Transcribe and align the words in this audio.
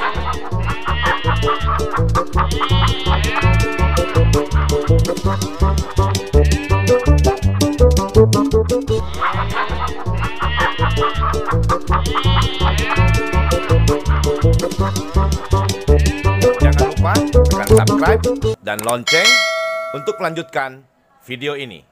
Jangan 0.00 0.16
lupa 16.80 17.12
tekan 17.44 17.68
subscribe 17.68 18.22
dan 18.64 18.80
lonceng 18.80 19.28
untuk 19.92 20.16
melanjutkan 20.16 20.80
video 21.28 21.52
ini. 21.60 21.90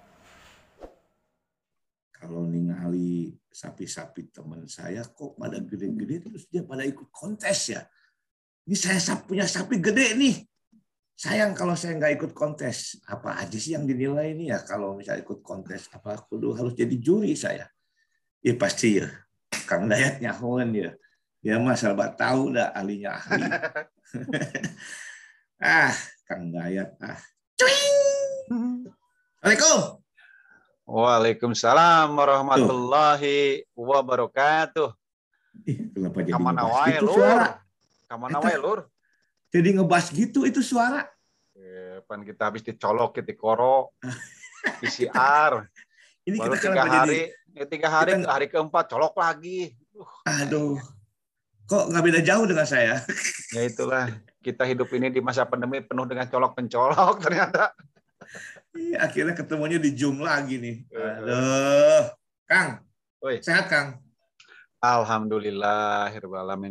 kalau 2.18 2.44
ningali 2.50 3.30
sapi-sapi 3.48 4.34
teman 4.34 4.66
saya 4.66 5.06
kok 5.06 5.38
pada 5.38 5.62
gede-gede 5.62 6.28
terus 6.28 6.44
dia 6.50 6.66
pada 6.66 6.82
ikut 6.82 7.08
kontes 7.14 7.72
ya. 7.72 7.86
Ini 8.68 8.76
saya 8.76 9.00
sap- 9.00 9.24
punya 9.24 9.48
sapi 9.48 9.80
gede 9.80 10.12
nih. 10.12 10.44
Sayang 11.16 11.56
kalau 11.56 11.72
saya 11.72 11.96
nggak 11.96 12.20
ikut 12.20 12.32
kontes. 12.36 13.00
Apa 13.08 13.40
aja 13.40 13.56
sih 13.56 13.72
yang 13.72 13.88
dinilai 13.88 14.36
ini 14.36 14.52
ya 14.52 14.60
kalau 14.60 14.92
misalnya 14.92 15.24
ikut 15.24 15.40
kontes? 15.40 15.88
Apa 15.88 16.20
kudu 16.28 16.52
harus 16.52 16.76
jadi 16.76 16.92
juri 17.00 17.32
saya? 17.32 17.64
Ya 18.44 18.52
pasti 18.60 19.00
ya. 19.00 19.08
Kang 19.64 19.88
Dayat 19.88 20.20
nyahon 20.20 20.76
ya. 20.76 20.92
Ya 21.40 21.56
mas 21.56 21.80
serba 21.80 22.12
tahu 22.12 22.52
dah 22.52 22.68
ahlinya 22.76 23.16
ahli. 23.16 23.40
ah, 25.64 25.96
Kang 26.28 26.52
Dayat 26.52 26.92
ah. 27.00 27.16
Cuing. 27.56 28.84
Assalamualaikum. 29.40 29.80
Waalaikumsalam 30.84 32.08
warahmatullahi 32.12 33.64
wabarakatuh. 33.72 34.92
Ih, 35.64 35.88
kenapa 35.88 36.20
jadi 36.20 36.36
Kamana 36.36 36.68
wae 36.68 37.00
suara? 37.00 37.64
Kamana 38.08 38.40
wae 38.40 38.56
lur? 38.56 38.88
Jadi 39.52 39.76
ngebahas 39.76 40.08
gitu 40.08 40.48
itu 40.48 40.64
suara. 40.64 41.04
Eh, 41.52 42.00
Pan 42.08 42.24
kita 42.24 42.48
habis 42.48 42.64
dicolok 42.64 43.20
di 43.20 43.36
koro 43.36 43.92
PCR 44.80 45.60
Ini 46.28 46.36
baru 46.36 46.54
kita 46.56 46.64
tiga 46.68 46.84
hari 46.84 47.20
eh, 47.56 47.68
tiga 47.68 47.88
hari 47.88 48.12
kita- 48.20 48.28
hari 48.28 48.46
keempat 48.52 48.84
colok 48.92 49.16
lagi. 49.16 49.72
Uh, 49.96 50.04
jadi, 50.28 50.44
aduh, 50.44 50.76
kok 51.64 51.88
nggak 51.88 52.04
beda 52.04 52.20
jauh 52.20 52.44
dengan 52.44 52.68
saya? 52.68 53.00
ya 53.56 53.64
itulah 53.64 54.12
kita 54.44 54.68
hidup 54.68 54.92
ini 54.92 55.08
di 55.08 55.24
masa 55.24 55.48
pandemi 55.48 55.80
penuh 55.80 56.04
dengan 56.04 56.28
colok 56.28 56.52
pencolok 56.52 57.16
ternyata. 57.24 57.72
Ih, 58.76 58.92
Akhirnya 59.00 59.32
ketemunya 59.32 59.80
di 59.80 59.96
Zoom 59.96 60.20
lagi 60.20 60.60
nih. 60.60 60.76
Eh. 60.92 61.16
Aduh, 61.24 62.04
Kang, 62.44 62.84
Woi. 63.24 63.40
sehat 63.40 63.72
Kang? 63.72 63.96
Alhamdulillah. 64.84 66.12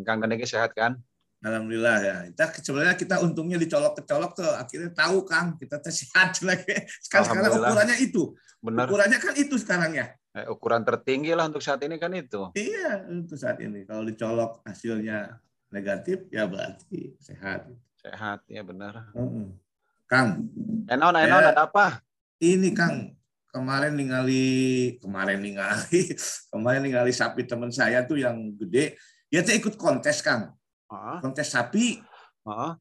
Kang 0.06 0.22
Gandeng 0.22 0.46
sehat 0.46 0.78
kan? 0.78 1.02
Alhamdulillah 1.48 1.98
ya. 2.04 2.16
Kita 2.30 2.46
sebenarnya 2.60 2.96
kita 3.00 3.16
untungnya 3.24 3.58
dicolok-kecolok 3.58 4.32
tuh 4.36 4.52
akhirnya 4.52 4.92
tahu 4.92 5.24
Kang 5.24 5.56
kita 5.56 5.80
teh 5.80 5.94
sehat 5.94 6.36
lagi. 6.44 6.68
Sekarang 7.00 7.26
sekarang 7.32 7.52
ukurannya 7.56 7.98
itu. 8.04 8.24
Benar. 8.60 8.86
Ukurannya 8.86 9.20
kan 9.24 9.34
itu 9.40 9.56
sekarang 9.56 9.92
ya. 9.96 10.12
Eh, 10.38 10.46
ukuran 10.52 10.84
tertinggi 10.86 11.34
lah 11.34 11.50
untuk 11.50 11.64
saat 11.64 11.82
ini 11.82 11.96
kan 11.98 12.12
itu. 12.14 12.52
Iya, 12.54 13.08
itu 13.10 13.34
saat 13.34 13.58
ini. 13.58 13.88
Kalau 13.88 14.06
dicolok 14.06 14.62
hasilnya 14.68 15.40
negatif 15.72 16.28
ya 16.30 16.46
berarti 16.46 17.16
sehat. 17.18 17.66
Sehat 17.98 18.44
ya 18.52 18.62
benar. 18.62 19.10
Heeh. 19.16 19.48
Kang, 20.08 20.48
Enon, 20.88 21.16
enon 21.20 21.44
Ya. 21.44 21.52
ada 21.52 21.68
apa? 21.68 22.00
ini 22.40 22.70
Kang 22.72 23.12
kemarin 23.50 23.98
ningali 23.98 24.46
kemarin 25.02 25.42
ningali 25.42 26.14
kemarin 26.54 26.82
ningali 26.86 27.12
sapi 27.12 27.44
teman 27.44 27.74
saya 27.74 28.06
tuh 28.06 28.22
yang 28.22 28.38
gede 28.56 28.94
dia 29.28 29.42
tuh 29.42 29.58
ikut 29.58 29.74
kontes 29.76 30.22
Kang 30.22 30.54
Kontes 31.22 31.52
sapi 31.52 32.00
heeh. 32.48 32.72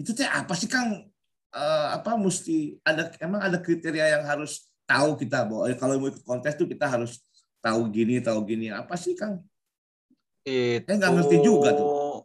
itu 0.00 0.10
teh 0.12 0.28
apa 0.28 0.52
sih 0.52 0.68
Kang 0.68 1.12
Eh, 1.52 1.88
apa 1.92 2.16
mesti 2.16 2.80
ada 2.80 3.12
emang 3.20 3.44
ada 3.44 3.60
kriteria 3.60 4.16
yang 4.16 4.24
harus 4.24 4.72
tahu 4.88 5.20
kita 5.20 5.44
bahwa 5.44 5.68
eh, 5.68 5.76
kalau 5.76 6.00
mau 6.00 6.08
ikut 6.08 6.24
kontes 6.24 6.56
tuh 6.56 6.64
kita 6.64 6.88
harus 6.88 7.20
tahu 7.60 7.92
gini 7.92 8.24
tahu 8.24 8.40
gini 8.48 8.72
apa 8.72 8.96
sih 8.96 9.12
Kang 9.12 9.44
Itu 10.48 10.88
Saya 10.88 10.96
nggak 10.96 11.12
ngerti 11.12 11.36
juga 11.44 11.76
tuh. 11.76 12.24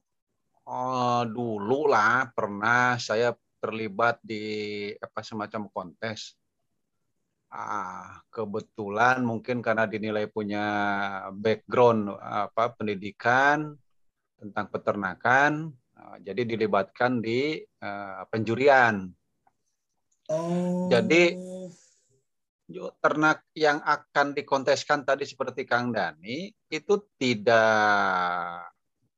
eh, 0.63 1.23
dulu 1.27 1.91
lah 1.91 2.31
pernah 2.31 2.95
saya 2.95 3.35
terlibat 3.59 4.23
di 4.23 4.95
apa 4.95 5.19
semacam 5.19 5.67
kontes. 5.75 6.39
Ah, 7.51 8.23
kebetulan 8.31 9.27
mungkin 9.27 9.59
karena 9.59 9.83
dinilai 9.91 10.31
punya 10.31 10.63
background 11.35 12.15
apa 12.15 12.71
pendidikan 12.79 13.75
tentang 14.37 14.69
peternakan, 14.69 15.73
ah, 15.97 16.17
jadi 16.21 16.45
dilibatkan 16.45 17.19
di 17.19 17.61
eh, 17.61 18.21
penjurian. 18.29 19.09
oh 20.29 20.87
Jadi, 20.87 21.23
ternak 22.99 23.47
yang 23.55 23.79
akan 23.79 24.35
dikonteskan 24.35 25.07
tadi 25.07 25.23
seperti 25.23 25.63
Kang 25.63 25.95
Dani 25.95 26.51
itu 26.67 26.99
tidak 27.15 28.67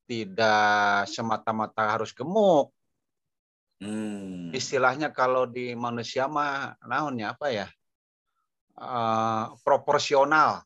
tidak 0.06 1.06
semata-mata 1.10 1.98
harus 1.98 2.14
gemuk. 2.14 2.70
Hmm. 3.80 4.52
Istilahnya 4.54 5.10
kalau 5.14 5.50
di 5.50 5.74
manusia 5.74 6.30
mah 6.30 6.78
naonnya 6.86 7.34
apa 7.34 7.48
ya? 7.50 7.68
Eh, 8.80 9.46
proporsional. 9.66 10.64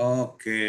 Oke, 0.00 0.60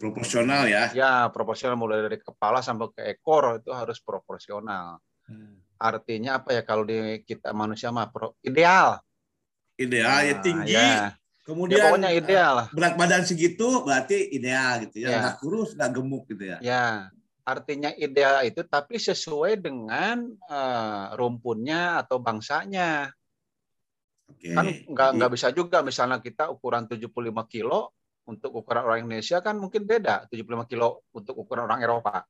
proporsional 0.00 0.64
ya. 0.64 0.88
Ya, 0.96 1.28
proporsional 1.28 1.76
mulai 1.76 2.00
dari 2.00 2.16
kepala 2.16 2.64
sampai 2.64 2.88
ke 2.96 3.02
ekor 3.12 3.60
itu 3.60 3.68
harus 3.68 4.00
proporsional. 4.00 4.96
Hmm. 5.28 5.60
Artinya 5.76 6.40
apa 6.40 6.56
ya 6.56 6.62
kalau 6.64 6.88
di 6.88 7.20
kita 7.22 7.52
manusia 7.52 7.92
mah 7.92 8.08
pro- 8.08 8.32
ideal. 8.40 8.96
Ideal 9.76 10.18
ya 10.24 10.34
Nah, 10.34 10.42
tinggi, 10.42 10.72
ya. 10.72 10.80
Ya, 10.80 11.04
kemudian 11.44 11.84
pokoknya 11.86 12.10
eh, 12.12 12.18
ideal 12.18 12.52
lah. 12.64 12.66
berat 12.72 12.94
badan 12.96 13.22
segitu 13.24 13.84
berarti 13.84 14.32
ideal 14.32 14.84
gitu 14.88 15.04
ya 15.04 15.08
Ya. 15.08 15.18
nggak 15.22 15.36
kurus 15.38 15.72
nggak 15.72 15.90
gemuk 15.92 16.24
gitu 16.28 16.44
ya 16.44 16.58
Ya, 16.60 16.86
artinya 17.44 17.88
ideal 17.94 18.44
itu 18.44 18.60
tapi 18.64 18.96
sesuai 18.96 19.56
dengan 19.56 20.28
eh, 20.28 21.04
rumpunnya 21.14 22.00
atau 22.00 22.20
bangsanya. 22.20 23.12
oke 24.28 24.48
Kan 24.52 24.66
nggak 24.88 25.08
nggak 25.16 25.30
bisa 25.32 25.48
juga 25.52 25.80
misalnya 25.80 26.20
kita 26.20 26.48
ukuran 26.48 26.84
75 26.84 27.44
kilo 27.48 27.92
untuk 28.28 28.52
ukuran 28.60 28.84
orang 28.84 29.08
Indonesia 29.08 29.40
kan 29.40 29.56
mungkin 29.56 29.88
beda 29.88 30.28
75 30.28 30.68
kilo 30.68 31.08
untuk 31.16 31.32
ukuran 31.40 31.64
orang 31.64 31.80
Eropa, 31.80 32.28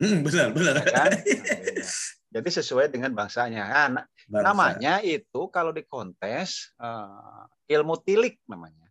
hmm, 0.00 0.18
benar 0.24 0.48
benar 0.56 0.74
ya 0.80 0.86
kan? 0.88 1.10
Nah, 1.12 1.20
beda. 1.20 1.84
Jadi 2.32 2.48
sesuai 2.48 2.88
dengan 2.88 3.12
bangsanya. 3.12 3.64
Nah, 3.68 3.88
na- 3.92 4.06
Bangsa. 4.24 4.40
namanya 4.40 4.94
itu 5.04 5.52
kalau 5.52 5.68
di 5.68 5.84
kontes 5.84 6.72
eh, 6.80 7.44
ilmu 7.76 8.00
tilik 8.00 8.40
namanya. 8.48 8.88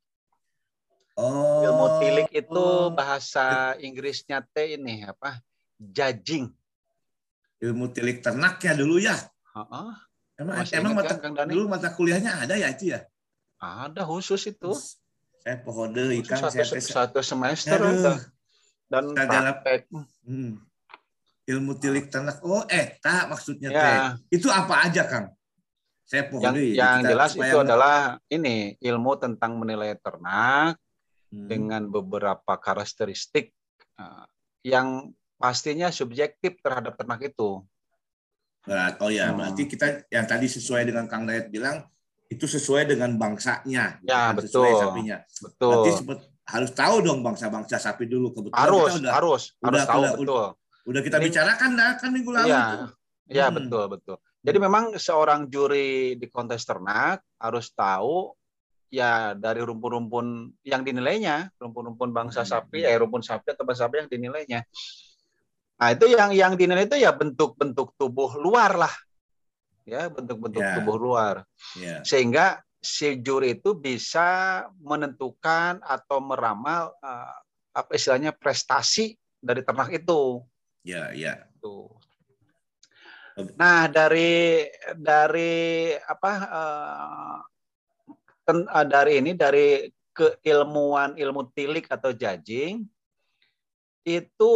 oh 1.17 1.65
Ilmu 1.65 1.87
tilik 1.97 2.29
itu 2.29 2.53
oh. 2.53 2.93
bahasa 2.93 3.73
Inggrisnya 3.81 4.45
teh 4.45 4.77
ini 4.77 5.01
apa? 5.03 5.41
Judging. 5.75 6.53
ilmu 7.61 7.89
tilik 7.89 8.21
ternak 8.21 8.57
ya 8.61 8.73
dulu 8.73 8.97
ya 8.97 9.13
Heeh. 9.53 9.89
emang 10.37 10.55
Masih 10.61 10.77
emang 10.81 10.93
ingat 10.97 11.17
mata 11.17 11.29
kan, 11.33 11.45
dulu 11.45 11.65
mata 11.69 11.89
kuliahnya 11.93 12.45
ada 12.45 12.57
ya 12.57 12.69
itu 12.73 12.89
ya 12.93 13.05
Ada 13.57 14.01
khusus 14.05 14.41
itu. 14.49 14.73
Saya 15.41 15.57
pohon 15.57 15.89
deh 15.89 16.21
ikan 16.21 16.37
satu, 16.39 16.61
saya 16.61 16.81
satu 16.81 17.19
semester 17.19 17.75
Aduh. 17.75 18.17
Dan 18.85 19.15
praktek. 19.15 19.89
hmm. 20.23 20.59
ilmu 21.43 21.73
tilik 21.75 22.05
ternak 22.07 22.37
oh 22.41 22.61
eta 22.65 23.25
maksudnya 23.25 23.69
Ya. 23.69 23.81
teh 23.81 23.97
itu 24.37 24.47
apa 24.47 24.85
aja 24.85 25.03
kang 25.03 25.33
saya 26.03 26.27
pohon 26.27 26.43
Yang, 26.43 26.55
deui, 26.55 26.71
yang 26.75 26.99
kita 26.99 27.09
jelas 27.09 27.31
itu 27.33 27.41
nggak- 27.41 27.63
adalah 27.63 27.97
ini 28.27 28.55
ilmu 28.77 29.11
tentang 29.17 29.57
menilai 29.57 29.97
ternak 29.97 30.77
Hmm. 31.31 31.47
dengan 31.47 31.87
beberapa 31.87 32.59
karakteristik 32.59 33.55
eh, 33.95 34.25
yang 34.63 35.09
pastinya 35.37 35.87
subjektif 35.87 36.59
terhadap 36.59 36.93
ternak 36.93 37.23
itu. 37.23 37.63
Berat. 38.61 38.99
Oh 38.99 39.07
ya, 39.07 39.31
Hmm. 39.31 39.39
berarti 39.39 39.63
kita 39.63 40.05
yang 40.07 40.27
tadi 40.27 40.45
sesuai 40.45 40.83
dengan 40.83 41.07
Kang 41.07 41.23
Dayat 41.23 41.47
bilang 41.47 41.87
itu 42.31 42.45
sesuai 42.47 42.87
dengan 42.87 43.11
bangsanya, 43.19 43.99
Ya, 44.07 44.31
bukan 44.31 44.47
sesuai 44.47 44.71
betul. 44.71 44.79
sapinya. 44.79 45.17
Betul. 45.43 45.71
Berarti 45.75 45.91
harus 46.47 46.71
tahu 46.71 46.95
dong 47.03 47.19
bangsa-bangsa 47.21 47.75
sapi 47.75 48.07
dulu 48.07 48.31
kebetulan 48.31 48.55
harus, 48.57 48.91
kita 48.95 48.99
udah 49.03 49.13
harus, 49.13 49.43
harus 49.59 49.67
udah- 49.75 49.87
tahu 49.87 50.01
udah- 50.01 50.15
betul. 50.15 50.45
udah 50.87 51.01
kita 51.03 51.17
Ini- 51.19 51.25
bicarakan 51.27 51.69
dah 51.75 51.89
kan 51.99 52.09
minggu 52.09 52.31
lalu 52.31 52.47
Iya. 52.47 52.61
tuh. 52.63 52.89
Ya, 53.31 53.45
Hmm. 53.47 53.55
betul, 53.59 53.83
betul. 53.87 54.15
Jadi 54.41 54.57
memang 54.57 54.83
seorang 54.97 55.45
juri 55.47 56.15
di 56.15 56.27
kontes 56.27 56.63
ternak 56.65 57.21
harus 57.37 57.69
tahu 57.71 58.33
ya 58.89 59.31
dari 59.35 59.61
rumpun-rumpun 59.63 60.51
yang 60.65 60.81
dinilainya, 60.83 61.47
rumpun-rumpun 61.55 62.11
bangsa 62.11 62.43
Hmm. 62.43 62.49
sapi, 62.49 62.83
eh 62.83 62.95
rumpun 62.95 63.21
sapi 63.21 63.51
atau 63.51 63.63
bangsa 63.63 63.87
sapi 63.87 64.03
yang 64.03 64.09
dinilainya. 64.09 64.59
Nah, 65.77 65.89
itu 65.91 66.05
yang 66.11 66.29
yang 66.31 66.53
dinilai 66.53 66.85
itu 66.85 66.97
ya 66.97 67.11
bentuk-bentuk 67.11 67.95
tubuh 67.95 68.35
luar 68.37 68.75
lah. 68.77 68.93
Ya, 69.85 70.07
bentuk-bentuk 70.07 70.61
Ya. 70.61 70.77
tubuh 70.77 70.97
luar. 70.97 71.35
Iya. 71.77 72.05
Sehingga 72.05 72.61
si 72.81 73.17
juri 73.21 73.57
itu 73.61 73.77
bisa 73.77 74.65
menentukan 74.81 75.81
atau 75.81 76.17
meramal 76.21 76.93
eh, 77.01 77.35
apa 77.71 77.91
istilahnya 77.95 78.35
prestasi 78.35 79.15
dari 79.41 79.61
ternak 79.65 79.89
itu. 79.93 80.43
Iya, 80.85 81.13
iya. 81.13 81.33
Tuh. 81.61 81.89
Nah, 83.55 83.87
dari 83.87 84.67
dari 84.99 85.93
apa 85.95 86.31
uh, 86.51 87.37
ten, 88.43 88.67
uh, 88.67 88.85
dari 88.85 89.23
ini 89.23 89.31
dari 89.33 89.87
keilmuan 90.11 91.15
ilmu 91.15 91.47
tilik 91.55 91.87
atau 91.87 92.11
judging 92.11 92.83
itu 94.03 94.51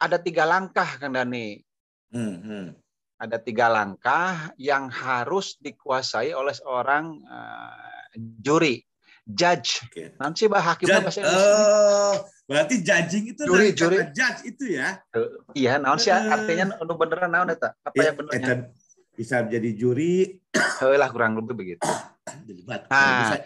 ada 0.00 0.16
tiga 0.16 0.48
langkah 0.48 0.96
Kang 0.96 1.12
Dani. 1.12 1.60
Hmm, 2.08 2.36
hmm. 2.40 2.66
Ada 3.16 3.40
tiga 3.40 3.72
langkah 3.72 4.52
yang 4.60 4.92
harus 4.92 5.56
dikuasai 5.56 6.36
oleh 6.36 6.52
seorang 6.52 7.24
uh, 7.24 7.96
juri, 8.44 8.84
judge. 9.24 9.82
Okay. 9.88 10.12
Nanti 10.20 10.46
bah 10.46 10.60
hakimnya 10.60 11.00
bahasa 11.00 11.24
Oh, 11.24 12.14
berarti 12.44 12.84
judging 12.84 13.32
itu 13.32 13.42
juri, 13.48 13.72
juri. 13.72 14.04
judge 14.12 14.40
itu 14.44 14.76
ya? 14.76 15.00
Uh, 15.16 15.42
iya, 15.56 15.80
naon 15.80 15.96
sih 15.96 16.12
uh, 16.12 16.28
artinya 16.28 16.76
nu 16.76 16.94
beneran 16.94 17.32
naon 17.32 17.50
eta? 17.50 17.72
Apa 17.82 17.96
ya, 17.96 18.12
yang 18.12 18.16
benernya? 18.20 18.54
Bisa 19.16 19.42
jadi 19.48 19.70
juri. 19.72 20.36
lah 21.02 21.08
kurang 21.10 21.40
lebih 21.40 21.54
begitu. 21.56 21.84
Nah, 22.66 23.22
bisa 23.22 23.36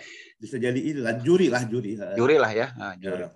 bisa 0.41 0.57
jadi 0.57 0.81
lah 0.97 1.21
juri 1.21 1.53
lah 1.53 1.63
juri. 1.69 2.01
Juri 2.17 2.41
lah 2.41 2.49
ya, 2.49 2.73
nah, 2.75 2.97
juri. 2.97 3.29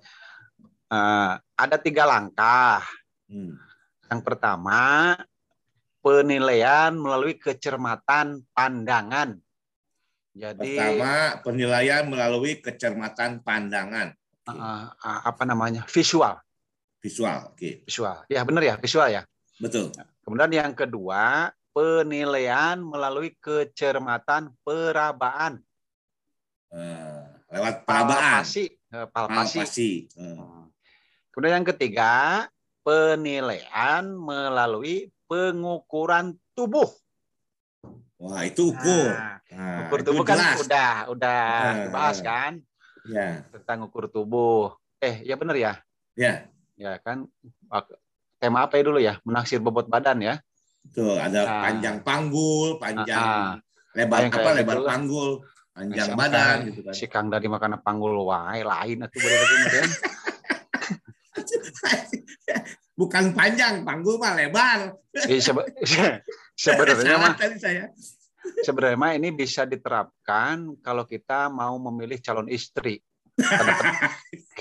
Uh, 0.88 1.36
ada 1.52 1.76
tiga 1.76 2.08
langkah. 2.08 2.80
Hmm. 3.28 3.60
Yang 4.08 4.20
pertama 4.24 5.12
penilaian 6.04 6.92
melalui 6.92 7.40
kecermatan 7.40 8.44
pandangan. 8.52 9.40
Jadi 10.36 10.76
pertama 10.76 11.40
penilaian 11.40 12.04
melalui 12.04 12.60
kecermatan 12.60 13.40
pandangan. 13.40 14.12
Uh, 14.44 14.92
uh, 14.92 15.20
apa 15.24 15.48
namanya 15.48 15.88
visual. 15.88 16.36
Visual, 17.00 17.48
oke. 17.48 17.56
Okay. 17.56 17.80
Visual, 17.88 18.28
ya 18.28 18.44
benar 18.44 18.60
ya 18.60 18.74
visual 18.76 19.08
ya. 19.08 19.24
Betul. 19.56 19.88
Kemudian 20.20 20.52
yang 20.52 20.72
kedua 20.76 21.48
penilaian 21.72 22.76
melalui 22.84 23.32
kecermatan 23.40 24.52
perabaan. 24.60 25.64
Uh, 26.68 27.24
lewat 27.48 27.88
perabaan. 27.88 28.44
Palpasi. 28.44 28.64
Palpasi. 28.92 29.56
Palpasi. 29.56 29.90
Uh. 30.20 30.68
Kemudian 31.32 31.62
yang 31.62 31.68
ketiga 31.72 32.12
penilaian 32.84 34.04
melalui 34.04 35.13
pengukuran 35.34 36.38
tubuh. 36.54 36.86
Wah, 38.22 38.46
itu 38.46 38.70
ukur. 38.70 39.10
Nah, 39.10 39.42
nah, 39.50 39.78
ukur 39.84 40.06
tubuh 40.06 40.22
kan 40.22 40.38
jelas. 40.38 40.62
udah 40.62 40.90
udah 41.10 41.42
nah, 41.42 41.74
dibahas 41.90 42.18
kan? 42.22 42.52
Ya. 43.10 43.42
Tentang 43.50 43.90
ukur 43.90 44.06
tubuh. 44.06 44.78
Eh, 45.02 45.26
ya 45.26 45.34
benar 45.34 45.58
ya? 45.58 45.72
Ya. 46.14 46.46
Ya 46.78 47.02
kan 47.02 47.26
tema 48.38 48.62
apa 48.62 48.78
ya 48.78 48.82
dulu 48.86 48.98
ya? 49.02 49.18
Menaksir 49.26 49.58
bobot 49.58 49.90
badan 49.90 50.22
ya. 50.22 50.38
Betul, 50.86 51.18
ada 51.18 51.40
nah, 51.42 51.62
panjang 51.66 51.96
panggul, 52.06 52.78
panjang 52.78 53.56
uh, 53.56 53.56
lebar 53.96 54.28
apa 54.28 54.50
lebar 54.52 54.76
gitu 54.78 54.84
panggul, 54.84 55.28
panjang 55.72 56.12
badan 56.12 56.56
gitu 56.68 56.80
kan. 56.84 56.92
Si 56.92 57.06
Kang 57.08 57.32
dari 57.32 57.48
makan 57.48 57.80
panggul 57.80 58.20
wae 58.20 58.60
lain 58.60 59.00
atuh 59.00 59.18
bener 59.18 59.88
bukan 62.94 63.34
panjang, 63.34 63.82
panggul 63.82 64.16
mah 64.16 64.38
lebar. 64.38 64.94
Iya, 65.26 65.42
sebenarnya 66.64 67.16
mah 67.18 67.34
saya. 67.58 67.90
Sebenarnya 68.62 68.98
mah 68.98 69.12
ini 69.18 69.34
bisa 69.34 69.66
diterapkan 69.66 70.78
kalau 70.80 71.04
kita 71.04 71.50
mau 71.50 71.74
memilih 71.90 72.22
calon 72.22 72.46
istri. 72.46 73.02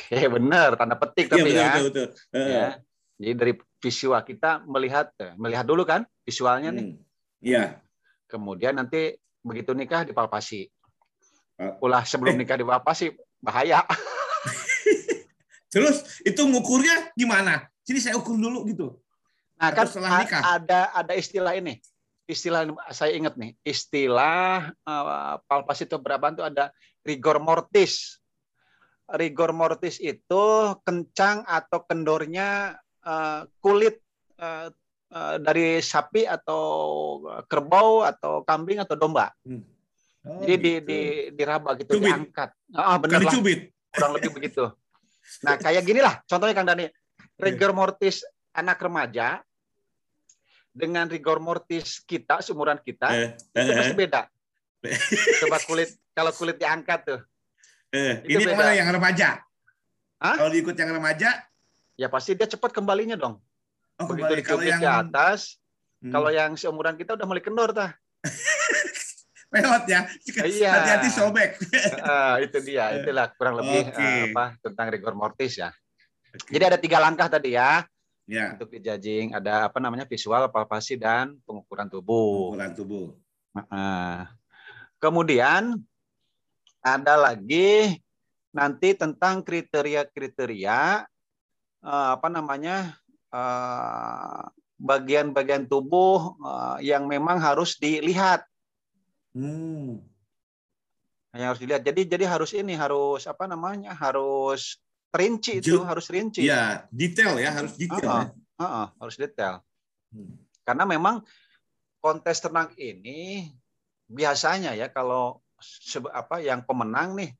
ya 0.09 0.29
benar, 0.35 0.73
tanda 0.73 0.97
petik 0.97 1.29
tapi 1.29 1.53
ya. 1.53 1.53
Betul, 1.53 1.53
ya. 1.53 1.69
Betul, 1.77 2.05
betul. 2.09 2.45
ya. 2.49 2.67
Jadi 3.13 3.33
dari 3.37 3.53
visual 3.77 4.21
kita 4.25 4.65
melihat 4.65 5.13
eh, 5.21 5.37
melihat 5.37 5.65
dulu 5.69 5.85
kan 5.85 6.01
visualnya 6.25 6.73
nih. 6.73 6.85
Hmm. 6.89 6.97
Iya. 7.43 7.63
Kemudian 8.25 8.81
nanti 8.81 9.13
begitu 9.45 9.77
nikah 9.77 10.07
dipalpasi. 10.07 10.65
Ah. 11.61 11.77
Ulah 11.85 12.01
sebelum 12.01 12.33
eh. 12.33 12.39
nikah 12.41 12.57
dipalpasi 12.57 13.13
bahaya. 13.43 13.85
Terus 15.73 16.21
itu 16.25 16.41
ngukurnya 16.41 17.13
gimana? 17.13 17.72
Sini 17.83 17.99
saya 17.99 18.15
ukur 18.15 18.39
dulu 18.39 18.63
gitu. 18.67 18.87
Nah, 19.59 19.71
kan 19.71 19.87
ada 20.43 20.91
ada 20.91 21.13
istilah 21.15 21.55
ini. 21.55 21.79
Istilah 22.23 22.71
saya 22.95 23.19
ingat 23.19 23.35
nih, 23.35 23.51
istilah 23.67 24.71
uh, 24.87 25.35
palpasi 25.43 25.83
itu 25.83 25.99
berapa 25.99 26.31
itu 26.31 26.43
ada 26.43 26.71
rigor 27.03 27.43
mortis. 27.43 28.19
Rigor 29.11 29.51
mortis 29.51 29.99
itu 29.99 30.43
kencang 30.87 31.43
atau 31.43 31.83
kendornya 31.83 32.79
uh, 33.03 33.43
kulit 33.59 33.99
uh, 34.39 34.71
uh, 35.11 35.35
dari 35.43 35.83
sapi 35.83 36.23
atau 36.23 36.63
kerbau 37.51 38.07
atau 38.07 38.47
kambing 38.47 38.79
atau 38.79 38.95
domba. 38.95 39.27
Hmm. 39.43 39.67
Oh, 40.23 40.39
Jadi 40.39 40.55
gitu. 40.55 40.63
di, 40.63 40.71
di 40.87 40.99
diraba 41.35 41.75
gitu, 41.75 41.99
cubit. 41.99 42.07
diangkat. 42.07 42.49
Ah, 42.71 42.95
benar 42.95 43.27
lah. 43.27 43.35
Kurang 43.91 44.11
lebih 44.15 44.31
begitu. 44.31 44.71
Nah, 45.43 45.55
kayak 45.59 45.83
gini 45.83 45.99
lah 45.99 46.19
contohnya 46.23 46.55
Kang 46.55 46.67
Dani 46.67 46.87
rigor 47.41 47.71
mortis 47.73 48.21
anak 48.53 48.77
remaja 48.81 49.41
dengan 50.73 51.05
rigor 51.05 51.37
mortis 51.37 52.01
kita 52.01 52.41
seumuran 52.41 52.81
kita 52.81 53.13
eh, 53.13 53.29
itu 53.37 53.71
eh, 53.71 53.77
pasti 53.77 53.95
beda. 53.95 54.21
Coba 55.45 55.57
kulit 55.63 55.89
kalau 56.17 56.33
kulit 56.33 56.57
diangkat 56.57 56.99
tuh. 57.05 57.21
Eh, 57.93 58.25
ini 58.25 58.41
beda. 58.41 58.57
mana 58.57 58.73
yang 58.73 58.89
remaja? 58.89 59.41
Hah? 60.17 60.35
Kalau 60.41 60.49
diikut 60.49 60.73
yang 60.73 60.91
remaja? 60.97 61.45
Ya 61.93 62.09
pasti 62.09 62.33
dia 62.33 62.49
cepat 62.49 62.73
kembalinya 62.73 63.13
dong. 63.13 63.37
Oh, 64.01 64.09
Begitu 64.09 64.33
dicubit 64.41 64.73
yang... 64.73 64.81
ke 64.81 64.89
atas, 64.89 65.61
hmm. 66.01 66.09
kalau 66.09 66.33
yang 66.33 66.57
seumuran 66.57 66.97
kita 66.97 67.13
udah 67.13 67.29
mulai 67.29 67.45
kendor 67.45 67.69
tah. 67.69 67.93
Peot 69.53 69.83
ya. 69.93 70.09
Iya. 70.41 70.71
Hati-hati 70.73 71.09
sobek. 71.13 71.61
uh, 72.01 72.41
itu 72.41 72.57
dia, 72.65 72.89
itulah 72.97 73.29
kurang 73.37 73.61
lebih 73.61 73.93
okay. 73.93 74.01
uh, 74.01 74.33
apa 74.33 74.45
tentang 74.65 74.89
rigor 74.89 75.13
mortis 75.13 75.61
ya. 75.61 75.69
Okay. 76.33 76.57
Jadi 76.57 76.63
ada 76.65 76.77
tiga 76.81 76.97
langkah 76.97 77.29
tadi 77.29 77.53
ya. 77.53 77.85
Ya. 78.25 78.55
Untuk 78.55 78.71
judging 78.73 79.35
ada 79.35 79.67
apa 79.67 79.77
namanya 79.83 80.07
visual, 80.07 80.47
palpasi 80.49 80.97
dan 80.97 81.37
pengukuran 81.43 81.91
tubuh. 81.91 82.55
Pengukuran 82.55 82.71
tubuh. 82.73 83.07
Nah, 83.53 84.31
kemudian 84.97 85.77
ada 86.81 87.13
lagi 87.19 87.99
nanti 88.49 88.95
tentang 88.97 89.45
kriteria-kriteria 89.45 91.05
uh, 91.83 92.09
apa 92.15 92.27
namanya 92.31 92.95
uh, 93.29 94.47
bagian-bagian 94.79 95.67
tubuh 95.69 96.33
uh, 96.41 96.79
yang 96.79 97.05
memang 97.05 97.37
harus 97.37 97.77
dilihat. 97.77 98.41
Hmm. 99.35 100.01
Yang 101.35 101.47
harus 101.53 101.61
dilihat. 101.61 101.81
Jadi 101.85 102.01
jadi 102.07 102.25
harus 102.25 102.55
ini 102.55 102.73
harus 102.73 103.27
apa 103.29 103.45
namanya 103.51 103.93
harus 103.93 104.79
rinci 105.13 105.61
itu 105.61 105.77
harus 105.85 106.09
rinci. 106.09 106.41
Iya, 106.43 106.89
detail 106.89 107.37
ya, 107.37 107.53
harus 107.53 107.77
detail. 107.77 108.09
Uh 108.09 108.25
-uh, 108.25 108.27
uh 108.57 108.65
-uh, 108.65 108.87
harus 108.97 109.15
detail. 109.15 109.61
Hmm. 110.09 110.33
Karena 110.65 110.83
memang 110.89 111.21
kontes 112.01 112.41
ternak 112.41 112.73
ini 112.81 113.47
biasanya 114.09 114.73
ya 114.73 114.89
kalau 114.89 115.39
apa 116.11 116.41
yang 116.41 116.65
pemenang 116.65 117.13
nih, 117.13 117.31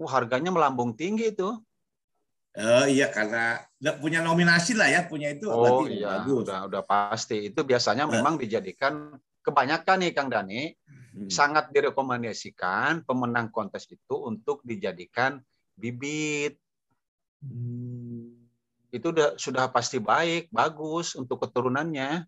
uh, 0.00 0.08
harganya 0.08 0.48
melambung 0.48 0.96
tinggi 0.96 1.36
itu. 1.36 1.52
Oh 2.56 2.88
iya 2.88 3.12
karena 3.12 3.60
punya 4.00 4.24
nominasi 4.24 4.72
lah 4.72 4.88
ya 4.88 5.04
punya 5.04 5.28
itu 5.28 5.44
oh 5.44 5.84
iya 5.84 6.24
bagus. 6.24 6.48
udah 6.48 6.64
udah 6.64 6.82
pasti 6.88 7.52
itu 7.52 7.60
biasanya 7.60 8.08
uh. 8.08 8.12
memang 8.16 8.40
dijadikan 8.40 9.12
kebanyakan 9.44 10.00
nih 10.00 10.12
Kang 10.16 10.32
Dani 10.32 10.72
hmm. 10.72 11.28
sangat 11.28 11.68
direkomendasikan 11.68 13.04
pemenang 13.04 13.52
kontes 13.52 13.84
itu 13.92 14.16
untuk 14.24 14.64
dijadikan 14.64 15.36
bibit 15.76 16.56
Hmm. 17.42 18.32
Itu 18.92 19.12
udah 19.12 19.36
sudah 19.36 19.68
pasti 19.68 20.00
baik, 20.00 20.48
bagus 20.48 21.18
untuk 21.18 21.42
keturunannya. 21.42 22.24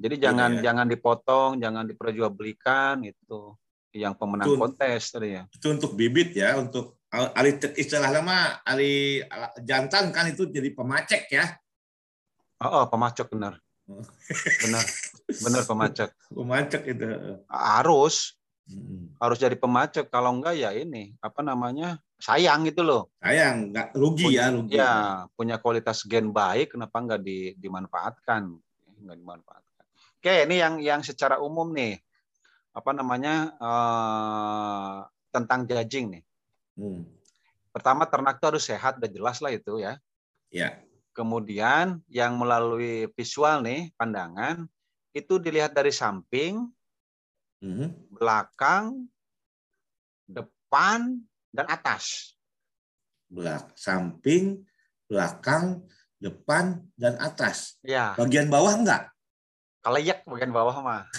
Jadi 0.00 0.16
iya, 0.16 0.24
jangan 0.32 0.50
ya. 0.58 0.72
jangan 0.72 0.86
dipotong, 0.88 1.50
jangan 1.60 1.84
diperjualbelikan 1.84 3.04
itu 3.04 3.52
yang 3.92 4.16
pemenang 4.16 4.48
itu, 4.48 4.56
kontes 4.56 5.12
tadi 5.12 5.36
ya. 5.36 5.44
Itu 5.52 5.76
untuk 5.76 5.92
bibit 5.92 6.32
ya, 6.32 6.56
untuk 6.56 7.04
ali 7.12 7.58
istilah 7.76 8.08
lama 8.08 8.62
ali 8.62 9.20
jantan 9.60 10.14
kan 10.14 10.30
itu 10.30 10.48
jadi 10.48 10.72
pemacek 10.72 11.28
ya. 11.28 11.44
Oh, 12.64 12.80
oh 12.80 12.84
pemacek 12.88 13.28
benar. 13.28 13.60
Oh. 13.90 14.00
benar. 14.64 14.84
Benar 15.28 15.62
pemacek. 15.68 16.10
pemacek 16.38 16.82
itu. 16.86 17.04
Harus 17.50 18.39
Hmm. 18.70 19.10
Harus 19.18 19.42
jadi 19.42 19.58
pemacet 19.58 20.06
kalau 20.08 20.30
enggak 20.30 20.54
ya 20.54 20.70
ini 20.70 21.12
apa 21.18 21.42
namanya 21.42 21.98
sayang 22.22 22.64
gitu 22.70 22.86
loh. 22.86 23.10
Sayang, 23.18 23.74
nggak 23.74 23.88
rugi 23.98 24.24
punya, 24.30 24.38
ya 24.38 24.46
rugi. 24.54 24.74
Ya 24.78 24.92
punya 25.34 25.56
kualitas 25.58 26.06
gen 26.06 26.30
baik, 26.30 26.78
kenapa 26.78 26.96
enggak 27.02 27.20
di, 27.26 27.52
dimanfaatkan? 27.58 28.54
Enggak 29.02 29.18
dimanfaatkan. 29.18 29.84
Oke, 30.20 30.34
ini 30.46 30.56
yang 30.60 30.74
yang 30.78 31.00
secara 31.02 31.42
umum 31.42 31.72
nih 31.74 31.98
apa 32.70 32.90
namanya 32.94 33.34
uh, 33.58 34.96
tentang 35.34 35.66
judging 35.66 36.14
nih. 36.14 36.22
Hmm. 36.78 37.02
Pertama 37.70 38.06
ternak 38.06 38.38
itu 38.38 38.46
harus 38.46 38.64
sehat 38.66 38.98
dan 38.98 39.10
jelas 39.10 39.38
lah 39.42 39.50
itu 39.54 39.78
ya. 39.82 39.98
Ya. 40.50 40.82
Kemudian 41.14 42.02
yang 42.10 42.38
melalui 42.38 43.10
visual 43.14 43.62
nih, 43.62 43.90
pandangan, 43.98 44.66
itu 45.10 45.38
dilihat 45.42 45.74
dari 45.74 45.90
samping, 45.90 46.70
Mhm. 47.60 48.16
belakang, 48.16 49.04
depan, 50.24 51.20
dan 51.52 51.66
atas. 51.68 52.32
Belak 53.28 53.76
samping, 53.76 54.64
belakang, 55.04 55.84
depan, 56.16 56.80
dan 56.96 57.20
atas. 57.20 57.76
Ya, 57.84 58.16
Bagian 58.16 58.48
bawah 58.48 58.74
enggak? 58.74 59.12
keleyak 59.80 60.28
bagian 60.28 60.52
bawah 60.52 60.76
mah. 60.84 61.02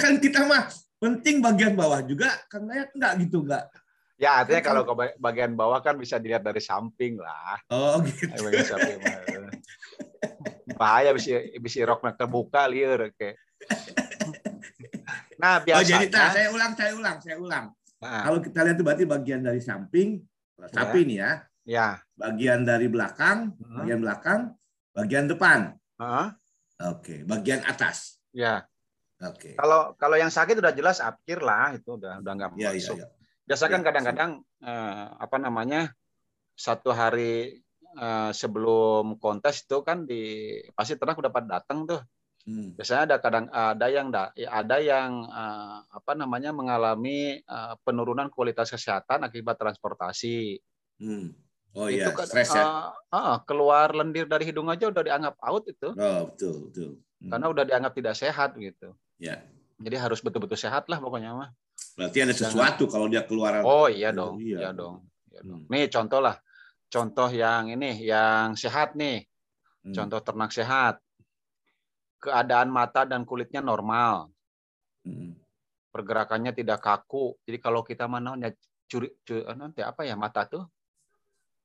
Kan 0.00 0.20
kita 0.20 0.44
mah 0.44 0.68
penting 1.00 1.40
bagian 1.40 1.72
bawah 1.72 2.04
juga, 2.04 2.28
kan 2.52 2.68
kayak 2.68 2.92
enggak 2.92 3.12
gitu 3.24 3.40
enggak. 3.40 3.72
Ya, 4.20 4.44
artinya 4.44 4.60
Kan 4.60 4.68
kalau 4.68 4.82
ke 4.84 4.92
ba- 4.92 5.16
bagian 5.16 5.56
bawah 5.56 5.80
kan 5.80 5.96
bisa 5.96 6.20
dilihat 6.20 6.44
dari 6.44 6.60
samping 6.60 7.16
lah. 7.16 7.56
Oh 7.72 8.04
gitu. 8.04 8.36
Bagian 8.36 8.68
samping 8.68 9.00
mah. 9.00 9.16
Bahaya 10.80 11.16
bisa 11.16 11.40
bisa 11.56 11.80
roknya 11.88 12.12
terbuka 12.12 12.68
liur 12.68 13.08
oke. 13.10 13.28
Nah, 15.44 15.60
Oh 15.60 15.84
jadi 15.84 16.08
biasanya 16.08 16.24
nah, 16.24 16.32
saya 16.32 16.48
ulang, 16.48 16.72
saya 16.72 16.92
ulang, 16.96 17.16
saya 17.20 17.36
ulang. 17.36 17.64
Nah, 18.00 18.22
Kalau 18.24 18.38
kita 18.40 18.58
lihat 18.64 18.76
itu 18.80 18.84
berarti 18.84 19.04
bagian 19.04 19.40
dari 19.44 19.60
samping, 19.60 20.08
sapi 20.72 21.00
nih 21.04 21.18
ya, 21.20 21.32
ya. 21.68 21.88
bagian 22.16 22.64
dari 22.64 22.88
belakang, 22.88 23.52
Hmm. 23.60 23.76
bagian 23.76 24.00
belakang, 24.00 24.40
bagian 24.96 25.28
depan. 25.28 25.76
Heeh, 26.00 26.28
Oke, 26.88 27.28
bagian 27.28 27.60
atas. 27.68 28.16
ya. 28.32 28.64
Oke. 29.20 29.52
Kalau 29.54 29.92
kalau 30.00 30.16
yang 30.18 30.32
sakit 30.32 30.58
udah 30.58 30.72
jelas 30.72 30.98
apkir 30.98 31.38
lah 31.44 31.76
itu 31.76 31.96
udah 31.96 32.18
udah 32.24 32.32
nggak 32.34 32.50
Iya, 32.56 32.70
iya, 32.72 32.80
masuk. 32.80 32.96
iya. 32.98 33.06
Biasa 33.44 33.64
kan 33.68 33.80
Ya, 33.80 33.86
kadang-kadang 33.92 34.30
eh, 34.64 35.04
apa 35.20 35.36
namanya 35.38 35.92
satu 36.56 36.88
hari 36.90 37.60
eh, 37.94 38.30
sebelum 38.34 39.20
kontes 39.20 39.62
itu 39.62 39.84
kan 39.86 40.08
di 40.08 40.56
pasti 40.74 40.96
ternak 40.96 41.20
udah 41.20 41.30
pada 41.30 41.60
datang 41.60 41.84
tuh. 41.84 42.00
Hmm. 42.44 42.76
Biasanya 42.76 43.02
ada 43.08 43.16
kadang 43.18 43.48
ada 43.48 43.86
yang 43.88 44.12
da- 44.12 44.32
ada 44.36 44.76
yang 44.76 45.24
eh, 45.24 45.76
apa 45.88 46.12
namanya 46.12 46.52
mengalami 46.52 47.40
eh, 47.40 47.74
penurunan 47.82 48.28
kualitas 48.28 48.68
kesehatan 48.68 49.24
akibat 49.24 49.56
transportasi. 49.56 50.60
Hmm. 51.00 51.32
Oh 51.74 51.90
itu 51.90 52.04
iya, 52.06 52.14
kan 52.14 52.28
stres 52.28 52.52
ya. 52.52 52.92
eh, 52.92 53.36
keluar 53.48 53.90
lendir 53.90 54.28
dari 54.28 54.44
hidung 54.44 54.68
aja 54.68 54.86
udah 54.86 55.02
dianggap 55.02 55.34
out 55.40 55.64
itu 55.66 55.88
Oh, 55.90 56.20
betul, 56.30 56.68
betul. 56.70 56.90
Hmm. 57.18 57.30
karena 57.32 57.46
udah 57.48 57.64
dianggap 57.64 57.92
tidak 57.96 58.14
sehat 58.14 58.50
gitu. 58.60 58.92
Ya. 59.16 59.40
Jadi 59.80 59.96
harus 59.96 60.20
betul-betul 60.20 60.60
sehat 60.60 60.84
lah 60.86 61.00
pokoknya 61.00 61.32
mah. 61.32 61.50
Berarti 61.96 62.18
ada 62.22 62.34
sesuatu 62.36 62.84
kalau 62.86 63.08
dia 63.08 63.24
keluar. 63.24 63.64
Oh 63.64 63.88
iya 63.88 64.12
Oh, 64.12 64.30
dong, 64.30 64.34
iya 64.38 64.58
iya 64.60 64.70
dong. 64.70 64.76
dong. 64.76 64.96
Iya 65.32 65.40
dong. 65.42 65.60
Hmm. 65.64 65.72
Nih 65.72 65.88
contoh 65.88 66.20
lah, 66.20 66.36
contoh 66.86 67.28
yang 67.32 67.72
ini, 67.72 68.04
yang 68.04 68.52
sehat 68.54 68.94
nih, 68.94 69.24
Hmm. 69.80 69.92
contoh 69.96 70.20
ternak 70.20 70.48
sehat. 70.48 71.03
Keadaan 72.24 72.72
mata 72.72 73.04
dan 73.04 73.28
kulitnya 73.28 73.60
normal, 73.60 74.32
Hmm. 75.04 75.36
pergerakannya 75.92 76.56
tidak 76.56 76.80
kaku. 76.80 77.36
Jadi 77.44 77.60
kalau 77.60 77.84
kita 77.84 78.08
mana 78.08 78.32
ya 78.40 78.48
curi, 78.88 79.12
cu- 79.20 79.44
nanti 79.52 79.84
apa 79.84 80.08
ya 80.08 80.16
mata 80.16 80.48
tuh 80.48 80.64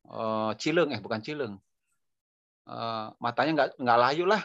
Eh, 0.10 0.51
cileng 0.58 0.89
eh 0.89 1.00
bukan 1.00 1.22
cileng, 1.22 1.54
Eh, 2.66 3.06
matanya 3.22 3.51
nggak 3.56 3.70
nggak 3.78 4.00
layu 4.04 4.25
lah, 4.25 4.42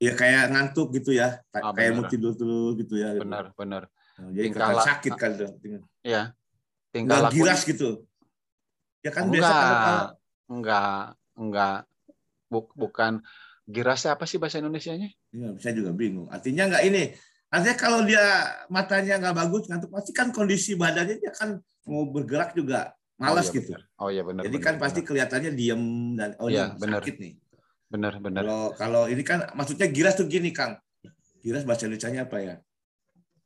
Ya 0.00 0.16
kayak 0.16 0.48
ngantuk 0.50 0.96
gitu 0.96 1.12
ya, 1.12 1.44
Ah, 1.52 1.70
kayak 1.70 1.92
benar. 1.92 2.00
mau 2.00 2.08
tidur 2.08 2.32
dulu 2.32 2.72
gitu 2.80 2.96
ya. 2.96 3.12
gitu. 3.14 3.20
benar 3.22 3.44
benar. 3.52 3.82
Nah, 4.16 4.32
Jadi 4.32 4.44
Tingkah 4.48 4.68
sakit 4.80 5.12
kan. 5.12 5.30
tuh. 5.36 5.50
Ya, 6.00 6.32
tingkah 6.90 7.20
Nggak 7.20 7.24
laku 7.28 7.34
giras 7.36 7.60
gitu. 7.68 7.88
Ya 9.04 9.10
kan 9.12 9.28
biasa 9.28 9.52
enggak, 9.52 9.60
kalau 9.60 9.76
kalau 9.84 10.06
enggak, 10.50 11.00
enggak, 11.36 11.76
Buk- 12.50 12.74
bukan 12.74 13.12
girasnya 13.70 14.18
apa 14.18 14.26
sih 14.26 14.36
bahasa 14.36 14.58
Indonesianya? 14.58 15.08
Iya, 15.30 15.48
saya 15.56 15.72
juga 15.72 15.94
bingung. 15.94 16.26
Artinya 16.28 16.66
nggak 16.68 16.82
ini. 16.84 17.14
Artinya 17.50 17.76
kalau 17.78 18.00
dia 18.02 18.22
matanya 18.68 19.18
nggak 19.18 19.36
bagus, 19.36 19.66
ngantuk 19.66 19.90
pasti 19.90 20.10
kan 20.10 20.30
kondisi 20.30 20.74
badannya 20.74 21.18
dia 21.18 21.32
kan 21.34 21.58
mau 21.86 22.06
bergerak 22.06 22.54
juga 22.54 22.94
malas 23.18 23.48
Oh, 23.48 23.52
iya, 23.52 23.56
gitu. 23.58 23.70
benar. 23.74 23.82
Oh 23.98 24.08
iya 24.10 24.22
benar. 24.22 24.42
Jadi 24.46 24.56
benar, 24.56 24.66
kan 24.66 24.74
benar. 24.74 24.84
pasti 24.86 25.00
kelihatannya 25.02 25.50
diem 25.54 25.82
dan 26.14 26.30
oh 26.38 26.46
Iya, 26.46 26.70
ini 26.70 26.78
benar. 26.78 27.00
sakit 27.02 27.16
nih. 27.18 27.32
benar 27.90 28.12
benar. 28.22 28.42
Kalau 28.46 28.62
kalau 28.78 29.02
ini 29.10 29.22
kan 29.26 29.50
maksudnya 29.52 29.90
giras 29.90 30.14
tuh 30.14 30.30
gini 30.30 30.54
Kang. 30.54 30.78
Giras 31.42 31.66
bahasa 31.66 31.90
Indonesia 31.90 32.22
apa 32.22 32.36
ya? 32.38 32.54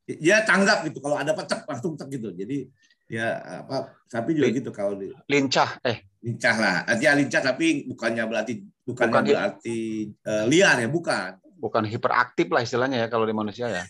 Ya 0.05 0.45
tanggap 0.45 0.85
gitu. 0.85 1.01
Kalau 1.01 1.17
ada 1.17 1.33
petek 1.33 1.65
langsung 1.65 1.97
tek 1.97 2.13
gitu. 2.13 2.29
Jadi 2.29 2.69
ya 3.09 3.41
apa 3.65 3.97
sapi 4.05 4.37
juga 4.37 4.49
Lin- 4.53 4.57
gitu 4.61 4.71
kalau 4.73 4.97
di, 5.01 5.13
Lincah 5.29 5.81
eh 5.81 6.05
lincah 6.25 6.57
lah. 6.57 6.77
Artinya 6.89 7.13
lincah 7.21 7.43
tapi 7.45 7.85
bukannya 7.85 8.25
berarti 8.25 8.53
bukannya 8.83 9.13
Bukan- 9.13 9.27
berarti 9.29 9.79
eh, 10.11 10.45
liar 10.49 10.77
ya, 10.81 10.89
bukan. 10.89 11.31
bukan 11.55 11.85
hiperaktif 11.89 12.49
lah 12.49 12.61
istilahnya 12.61 13.05
ya 13.05 13.09
kalau 13.09 13.25
di 13.25 13.33
manusia 13.33 13.69
ya. 13.69 13.85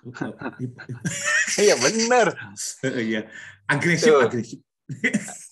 Iya 1.60 1.74
benar. 1.76 2.26
Iya. 2.84 3.26
Agresif, 3.66 4.10
Tuh. 4.10 4.26
agresif. 4.26 4.58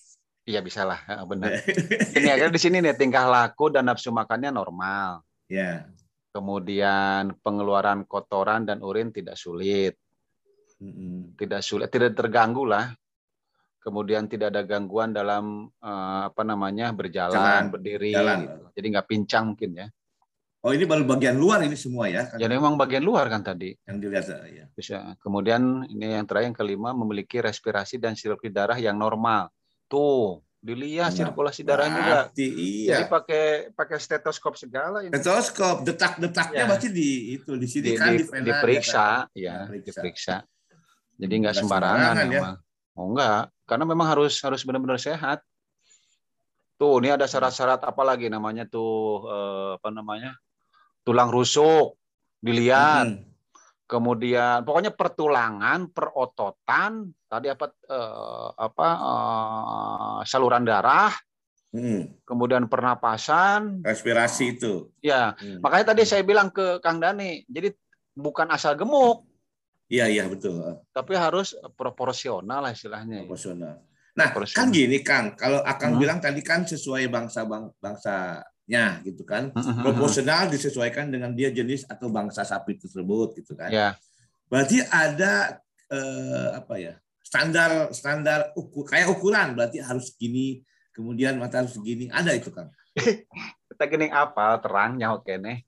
Iya 0.49 0.65
bisa 0.65 0.81
lah, 0.89 0.97
benar. 1.29 1.61
Ini 2.17 2.41
ya 2.41 2.49
di 2.49 2.57
sini 2.57 2.81
nih 2.81 2.97
tingkah 2.97 3.29
laku 3.29 3.69
dan 3.69 3.85
nafsu 3.85 4.09
makannya 4.09 4.49
normal. 4.49 5.21
ya. 5.45 5.85
Kemudian 6.33 7.37
pengeluaran 7.45 8.09
kotoran 8.09 8.65
dan 8.65 8.81
urin 8.81 9.13
tidak 9.13 9.37
sulit, 9.37 10.01
tidak 11.37 11.61
sulit, 11.61 11.93
tidak 11.93 12.17
terganggu 12.17 12.65
lah. 12.65 12.89
Kemudian 13.79 14.27
tidak 14.27 14.53
ada 14.53 14.63
gangguan 14.67 15.15
dalam 15.15 15.71
eh, 15.79 16.21
apa 16.29 16.43
namanya 16.43 16.91
berjalan, 16.91 17.39
Jalan, 17.39 17.65
berdiri. 17.71 18.13
jalan. 18.13 18.39
gitu. 18.45 18.63
Jadi 18.75 18.87
nggak 18.93 19.07
pincang 19.09 19.45
mungkin 19.55 19.71
ya. 19.75 19.89
Oh 20.59 20.75
ini 20.75 20.83
baru 20.91 21.07
bagian 21.07 21.39
luar 21.39 21.63
ini 21.63 21.79
semua 21.79 22.11
ya, 22.11 22.27
kan? 22.27 22.35
Jadi 22.35 22.51
memang 22.59 22.75
bagian 22.75 23.07
luar 23.07 23.31
kan 23.31 23.47
tadi. 23.47 23.79
yang 23.87 24.03
dilihat 24.03 24.27
ya. 24.51 24.67
Terus 24.75 24.89
ya, 24.91 25.15
kemudian 25.23 25.87
ini 25.87 26.19
yang 26.19 26.27
terakhir 26.27 26.51
yang 26.51 26.59
kelima 26.59 26.91
memiliki 26.91 27.39
respirasi 27.39 28.03
dan 28.03 28.19
sirkulasi 28.19 28.51
darah 28.51 28.75
yang 28.75 28.99
normal. 28.99 29.55
Tuh, 29.87 30.43
dilihat 30.59 31.15
Nah, 31.15 31.31
sirkulasi 31.31 31.63
darahnya 31.63 31.95
juga. 31.95 32.11
Berarti 32.27 32.47
Jadi 32.51 32.67
iya. 32.91 33.07
pakai 33.07 33.45
pakai 33.71 33.97
stetoskop 34.03 34.59
segala 34.59 35.07
ini. 35.07 35.15
Stetoskop, 35.15 35.87
detak-detaknya 35.87 36.67
Ya. 36.67 36.69
pasti 36.69 36.91
di 36.91 37.39
itu 37.39 37.55
di 37.55 37.69
sini 37.71 37.87
Di, 37.87 37.97
kan 37.97 38.11
di- 38.11 38.19
di 38.19 38.25
vena, 38.27 38.45
diperiksa, 38.51 39.07
dia 39.31 39.39
ya, 39.39 39.55
kan. 39.55 39.67
Diperiksa. 39.71 39.95
diperiksa. 40.03 40.37
Jadi 41.15 41.35
nggak 41.39 41.55
Nggak 41.55 41.63
sembarangan, 41.63 42.03
sembarangan 42.03 42.27
ya. 42.27 42.35
memang. 42.35 42.57
Oh 42.99 43.15
enggak, 43.15 43.55
karena 43.63 43.87
memang 43.87 44.11
harus 44.11 44.43
harus 44.43 44.67
benar-benar 44.67 44.99
sehat. 44.99 45.39
Tuh, 46.79 46.99
ini 46.99 47.15
ada 47.15 47.31
syarat-syarat 47.31 47.79
apa 47.87 48.03
lagi 48.03 48.27
namanya 48.27 48.67
tuh 48.67 49.23
eh, 49.31 49.71
apa 49.79 49.89
namanya? 49.95 50.35
Tulang 51.07 51.31
rusuk 51.31 51.95
dilihat. 52.43 53.07
Mm-mm. 53.07 53.27
kemudian 53.89 54.69
pokoknya 54.69 54.93
pertulangan, 54.93 55.89
perototan, 55.95 57.09
tadi 57.25 57.49
apa 57.49 57.67
eh, 57.73 58.49
apa 58.59 58.89
eh, 58.99 60.19
saluran 60.27 60.67
darah, 60.67 61.15
Mm. 61.69 62.25
kemudian 62.25 62.65
pernapasan, 62.65 63.85
Respirasi 63.85 64.57
itu. 64.57 64.89
ya. 65.05 65.37
Mm. 65.37 65.61
Makanya 65.61 65.93
tadi 65.93 66.03
saya 66.09 66.25
bilang 66.25 66.49
ke 66.49 66.81
Kang 66.81 66.97
Dani, 66.97 67.45
jadi 67.45 67.77
bukan 68.17 68.49
asal 68.49 68.73
gemuk, 68.73 69.28
Iya 69.89 70.05
iya 70.07 70.25
betul. 70.29 70.85
tapi 70.93 71.17
harus 71.17 71.57
proporsional 71.73 72.61
lah 72.61 72.73
istilahnya. 72.73 73.25
Proporsional. 73.25 73.81
Nah 74.13 74.29
Proporsional. 74.29 74.59
kan 74.61 74.69
gini 74.69 74.99
Kang, 75.01 75.27
kalau 75.33 75.65
Akang 75.65 75.97
Hmm. 75.97 76.01
bilang 76.01 76.19
tadi 76.19 76.45
kan 76.45 76.63
sesuai 76.63 77.09
bangsa 77.09 77.45
bang, 77.45 77.73
bangsanya 77.81 78.85
gitu 79.01 79.25
kan. 79.25 79.49
Mhm. 79.51 79.81
Proporsional 79.81 80.49
disesuaikan 80.49 81.09
dengan 81.09 81.33
dia 81.33 81.49
jenis 81.49 81.87
atau 81.87 82.09
bangsa 82.09 82.45
sapi 82.45 82.77
tersebut 82.77 83.37
gitu 83.37 83.57
kan. 83.57 83.71
Ya, 83.71 83.89
Berarti 84.47 84.81
ada 84.83 85.61
eh, 85.89 86.49
apa 86.53 86.77
ya 86.77 86.97
standar 87.21 87.93
standar 87.93 88.53
ukur 88.53 88.85
kayak 88.85 89.09
ukuran 89.09 89.53
berarti 89.53 89.81
harus 89.81 90.13
segini 90.13 90.65
kemudian 90.93 91.37
mata 91.37 91.61
harus 91.61 91.77
segini 91.77 92.09
ada 92.09 92.33
itu 92.33 92.49
kan 92.49 92.69
kita 93.69 93.85
gini 93.85 94.09
apa 94.09 94.57
terangnya 94.59 95.13
oke 95.13 95.37
nih. 95.37 95.68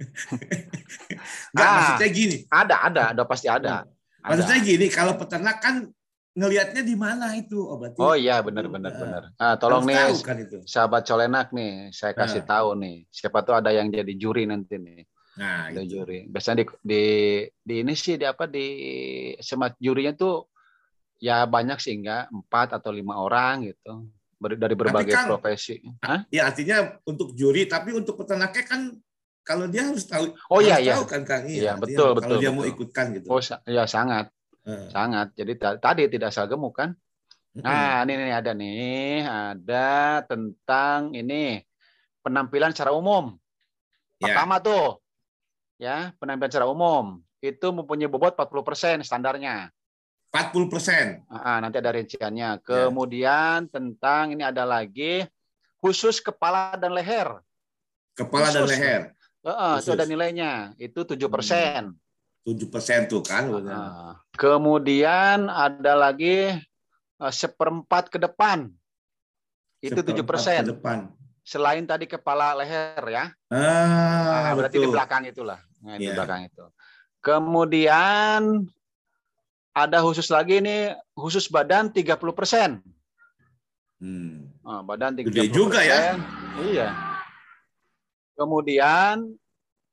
nggak 1.52 1.62
Ah. 1.62 1.74
maksudnya 1.76 2.08
gini 2.10 2.36
Ada, 2.46 2.76
ada, 2.82 3.02
ada 3.12 3.22
pasti 3.24 3.46
ada. 3.46 3.84
Ada. 3.84 4.26
maksudnya 4.26 4.58
gini 4.60 4.86
kalau 4.88 5.16
peternak 5.16 5.58
kan 5.58 5.88
ngelihatnya 6.30 6.82
di 6.82 6.94
mana 6.94 7.34
itu 7.34 7.58
oh 7.58 7.74
berarti 7.74 7.98
Oh 7.98 8.14
iya, 8.14 8.38
benar, 8.38 8.64
benar, 8.66 8.92
Nah, 8.92 9.00
benar. 9.00 9.22
Ah, 9.34 9.54
tolong 9.56 9.82
nih, 9.82 9.98
tahu 9.98 10.16
kan 10.22 10.36
itu 10.38 10.56
sahabat 10.62 11.02
colenak 11.02 11.50
nih, 11.50 11.90
saya 11.90 12.14
kasih 12.14 12.46
Nah. 12.46 12.48
tahu 12.48 12.68
nih. 12.78 12.96
Siapa 13.10 13.42
tuh 13.42 13.54
ada 13.58 13.74
yang 13.74 13.90
jadi 13.90 14.12
juri 14.14 14.46
nanti 14.46 14.78
nih. 14.78 15.02
nah 15.32 15.66
Ada 15.66 15.80
itu. 15.80 15.90
juri. 15.96 16.18
Biasanya 16.26 16.56
di, 16.60 16.66
di 16.80 17.04
di 17.60 17.74
ini 17.82 17.94
sih 17.94 18.14
di 18.14 18.26
apa 18.26 18.46
di 18.46 18.66
semat 19.38 19.74
jurinya 19.76 20.12
tuh 20.12 20.46
ya 21.18 21.44
banyak 21.44 21.76
sih 21.76 21.98
enggak 21.98 22.30
empat 22.30 22.76
atau 22.76 22.90
lima 22.90 23.16
orang 23.16 23.66
gitu 23.66 24.06
dari 24.56 24.72
berbagai 24.72 25.12
Kang, 25.12 25.28
profesi. 25.28 25.82
Hah? 26.00 26.24
ya 26.30 26.46
artinya 26.46 26.94
untuk 27.04 27.34
juri 27.34 27.66
tapi 27.66 27.90
untuk 27.92 28.16
peternaknya 28.16 28.64
kan 28.64 28.80
kalau 29.42 29.66
dia 29.66 29.82
harus 29.88 30.04
tahu 30.06 30.36
Oh 30.48 30.60
iya 30.60 30.76
harus 30.78 30.86
iya. 30.86 30.94
tahu 30.96 31.04
kan 31.08 31.22
Kang 31.24 31.42
Iya, 31.44 31.74
artinya 31.74 31.80
betul, 31.82 32.08
kalau 32.08 32.16
betul, 32.18 32.38
dia 32.38 32.50
mau 32.52 32.62
betul. 32.62 32.72
ikutkan 32.76 33.06
gitu 33.16 33.26
Oh 33.28 33.40
ya 33.66 33.84
sangat 33.86 34.26
Eh, 34.60 34.92
sangat. 34.92 35.32
Jadi 35.32 35.52
ta- 35.56 35.80
tadi 35.80 36.04
tidak 36.04 36.36
asal 36.36 36.44
gemuk 36.44 36.76
kan. 36.76 36.92
Nah, 37.56 38.04
ini 38.04 38.12
nih 38.12 38.34
ada 38.36 38.52
nih, 38.52 39.24
ada 39.24 40.20
tentang 40.28 41.16
ini 41.16 41.64
penampilan 42.20 42.76
secara 42.76 42.92
umum. 42.92 43.40
Ya. 44.20 44.36
Pertama 44.36 44.60
tuh, 44.60 45.00
ya 45.80 46.12
penampilan 46.20 46.52
secara 46.52 46.68
umum 46.68 47.24
itu 47.40 47.72
mempunyai 47.72 48.04
bobot 48.06 48.36
40% 48.36 49.00
standarnya. 49.00 49.72
40 50.28 50.68
persen. 50.68 51.24
Ah, 51.26 51.56
nanti 51.58 51.80
ada 51.80 51.88
Ya. 51.90 51.96
rinciannya. 52.04 52.50
Kemudian 52.60 53.64
tentang 53.72 54.36
ini 54.36 54.44
ada 54.44 54.68
lagi 54.68 55.24
khusus 55.80 56.20
kepala 56.20 56.76
dan 56.76 56.92
leher. 56.92 57.40
Kepala 58.12 58.52
dan 58.52 58.68
Khusus. 58.68 58.76
leher. 58.76 59.02
Heeh, 59.40 59.74
itu 59.80 59.90
ada 59.96 60.04
nilainya. 60.04 60.76
Itu 60.76 61.04
7%. 61.08 61.96
7 62.44 62.66
persen 62.72 63.04
tuh 63.04 63.20
kan. 63.20 63.48
Ah, 63.68 64.16
kemudian 64.32 65.48
ada 65.48 65.92
lagi 65.92 66.56
eh, 67.20 67.32
seperempat 67.32 68.08
ke 68.08 68.16
depan. 68.16 68.72
Itu 69.80 70.00
tujuh 70.00 70.24
persen. 70.24 70.64
Ke 70.64 70.72
depan. 70.76 70.98
Selain 71.44 71.84
tadi 71.84 72.04
kepala 72.04 72.52
leher 72.56 73.00
ya. 73.08 73.24
Ah, 73.52 74.52
Nah, 74.52 74.52
berarti 74.56 74.76
di 74.76 74.84
betul. 74.84 74.94
belakang 74.96 75.22
itulah. 75.28 75.60
Nah, 75.80 75.96
di 75.96 76.04
Iya. 76.08 76.16
belakang 76.16 76.48
itu. 76.48 76.64
Kemudian 77.20 78.64
ada 79.76 79.98
khusus 80.04 80.28
lagi 80.32 80.60
ini 80.64 80.92
khusus 81.16 81.48
badan 81.48 81.92
30%. 81.92 82.80
Hmm. 84.00 84.48
Ah, 84.64 84.80
badan 84.80 85.12
30%. 85.16 85.28
Gede 85.32 85.44
juga 85.52 85.80
ya. 85.84 86.16
Iya. 86.60 86.88
Kemudian 88.40 89.36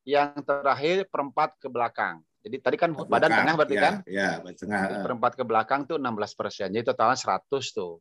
yang 0.08 0.40
terakhir 0.40 1.04
perempat 1.12 1.60
ke 1.60 1.68
belakang. 1.68 2.24
Jadi 2.40 2.64
tadi 2.64 2.78
kan 2.80 2.96
badan 2.96 3.12
Belakang. 3.12 3.36
tengah 3.44 3.54
berarti 3.60 3.76
ya, 3.76 3.84
kan? 3.84 3.94
Ya, 4.08 4.30
badan 4.40 4.56
tengah. 4.56 4.80
Perempat 5.04 5.32
ke 5.36 5.44
belakang 5.44 5.84
tuh 5.84 6.00
16 6.00 6.40
persen. 6.40 6.72
Jadi 6.72 6.88
totalnya 6.88 7.20
100 7.20 7.76
tuh. 7.76 8.00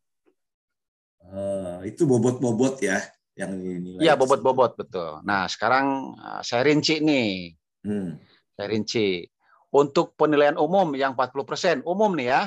Ah, 1.26 1.82
itu 1.82 2.06
bobot-bobot 2.06 2.78
ya 2.78 3.02
yang 3.34 3.58
ini. 3.58 3.98
Iya 3.98 4.14
bobot-bobot 4.14 4.78
betul. 4.78 5.18
Nah 5.26 5.50
sekarang 5.50 6.14
ah, 6.22 6.46
saya 6.46 6.62
rinci 6.62 7.02
nih. 7.02 7.50
Hmm. 7.82 8.22
Saya 8.54 8.70
rinci. 8.70 9.26
Untuk 9.74 10.14
penilaian 10.14 10.54
umum 10.54 10.94
yang 10.94 11.18
40 11.18 11.82
umum 11.82 12.14
nih 12.14 12.30
ya. 12.30 12.42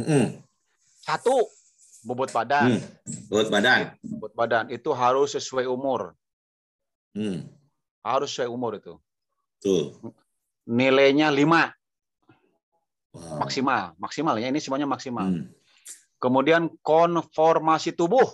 Hmm. 0.00 0.40
Satu 1.04 1.44
bobot 2.08 2.32
badan. 2.32 2.80
Hmm. 2.80 2.82
Bobot 3.28 3.52
badan. 3.52 3.92
Bobot 4.00 4.32
badan 4.32 4.72
itu 4.72 4.96
harus 4.96 5.36
sesuai 5.36 5.68
umur. 5.68 6.16
Hmm. 7.14 7.46
Harus 8.02 8.28
sesuai 8.30 8.50
umur 8.50 8.76
itu. 8.76 8.94
Tuh. 9.62 9.94
Nilainya 10.66 11.30
5 11.30 11.72
Wow. 13.14 13.38
maksimal. 13.40 13.94
Maksimal 13.96 14.34
ya 14.42 14.50
ini 14.50 14.58
semuanya 14.58 14.90
maksimal. 14.90 15.22
Hmm. 15.24 15.46
Kemudian 16.18 16.66
konformasi 16.82 17.94
tubuh. 17.94 18.26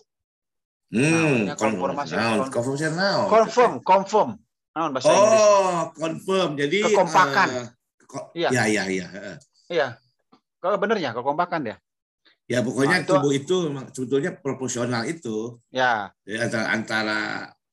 Hmm. 0.88 1.44
Namanya 1.46 1.54
konformasi. 1.60 2.12
Konformasi 2.48 2.84
naon? 2.96 3.28
Confirm, 3.28 3.72
confirm. 3.84 4.30
Nah, 4.72 4.88
bahasa 4.88 5.12
Inggris. 5.12 5.42
Oh, 5.44 5.80
confirm. 5.92 6.50
Jadi 6.56 6.78
Kekompakan. 6.88 7.48
ko- 8.08 8.30
Iya. 8.32 8.48
Ya, 8.50 8.64
ya, 8.66 8.82
ya. 8.88 9.06
Heeh. 9.06 9.36
Iya. 9.68 9.88
Kalau 10.58 10.76
benernya, 10.80 11.12
kekompakan 11.12 11.60
ya. 11.68 11.76
Ya 12.48 12.58
pokoknya 12.64 12.96
Nah, 12.98 13.02
itu- 13.04 13.12
tubuh 13.14 13.32
itu 13.36 13.56
sebetulnya 13.94 14.30
proporsional 14.34 15.06
itu 15.06 15.60
Ya, 15.70 16.10
Jadi 16.26 16.38
antara, 16.42 16.66
antara 16.72 17.18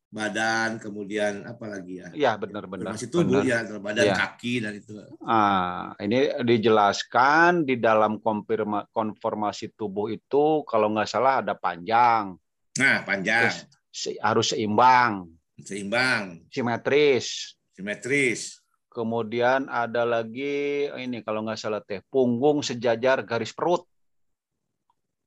badan 0.07 0.79
kemudian 0.79 1.43
apa 1.43 1.67
lagi 1.67 1.99
ya? 1.99 2.07
iya 2.15 2.31
benar-benar. 2.39 2.95
Masih 2.95 3.11
tubuh 3.11 3.43
Benar. 3.43 3.67
ya 3.67 3.77
badan 3.77 4.05
Iya. 4.07 4.15
kaki 4.15 4.53
dan 4.63 4.73
itu. 4.79 4.91
Ah, 5.19 5.91
ini 5.99 6.31
dijelaskan 6.41 7.67
di 7.67 7.75
dalam 7.75 8.23
konfirma, 8.23 8.87
konformasi 8.95 9.75
tubuh 9.75 10.07
itu 10.07 10.63
kalau 10.63 10.87
nggak 10.95 11.09
salah 11.11 11.43
ada 11.43 11.53
panjang, 11.53 12.39
Nah 12.79 13.03
panjang, 13.03 13.51
terus 13.51 13.67
se- 13.91 14.19
harus 14.23 14.55
seimbang, 14.55 15.27
seimbang, 15.59 16.39
simetris. 16.47 17.57
simetris. 17.75 18.63
Kemudian 18.87 19.69
ada 19.69 20.07
lagi 20.07 20.87
ini 20.89 21.21
kalau 21.21 21.45
nggak 21.45 21.59
salah 21.59 21.83
teh 21.83 22.01
punggung 22.09 22.63
sejajar 22.63 23.21
garis 23.21 23.53
perut. 23.53 23.85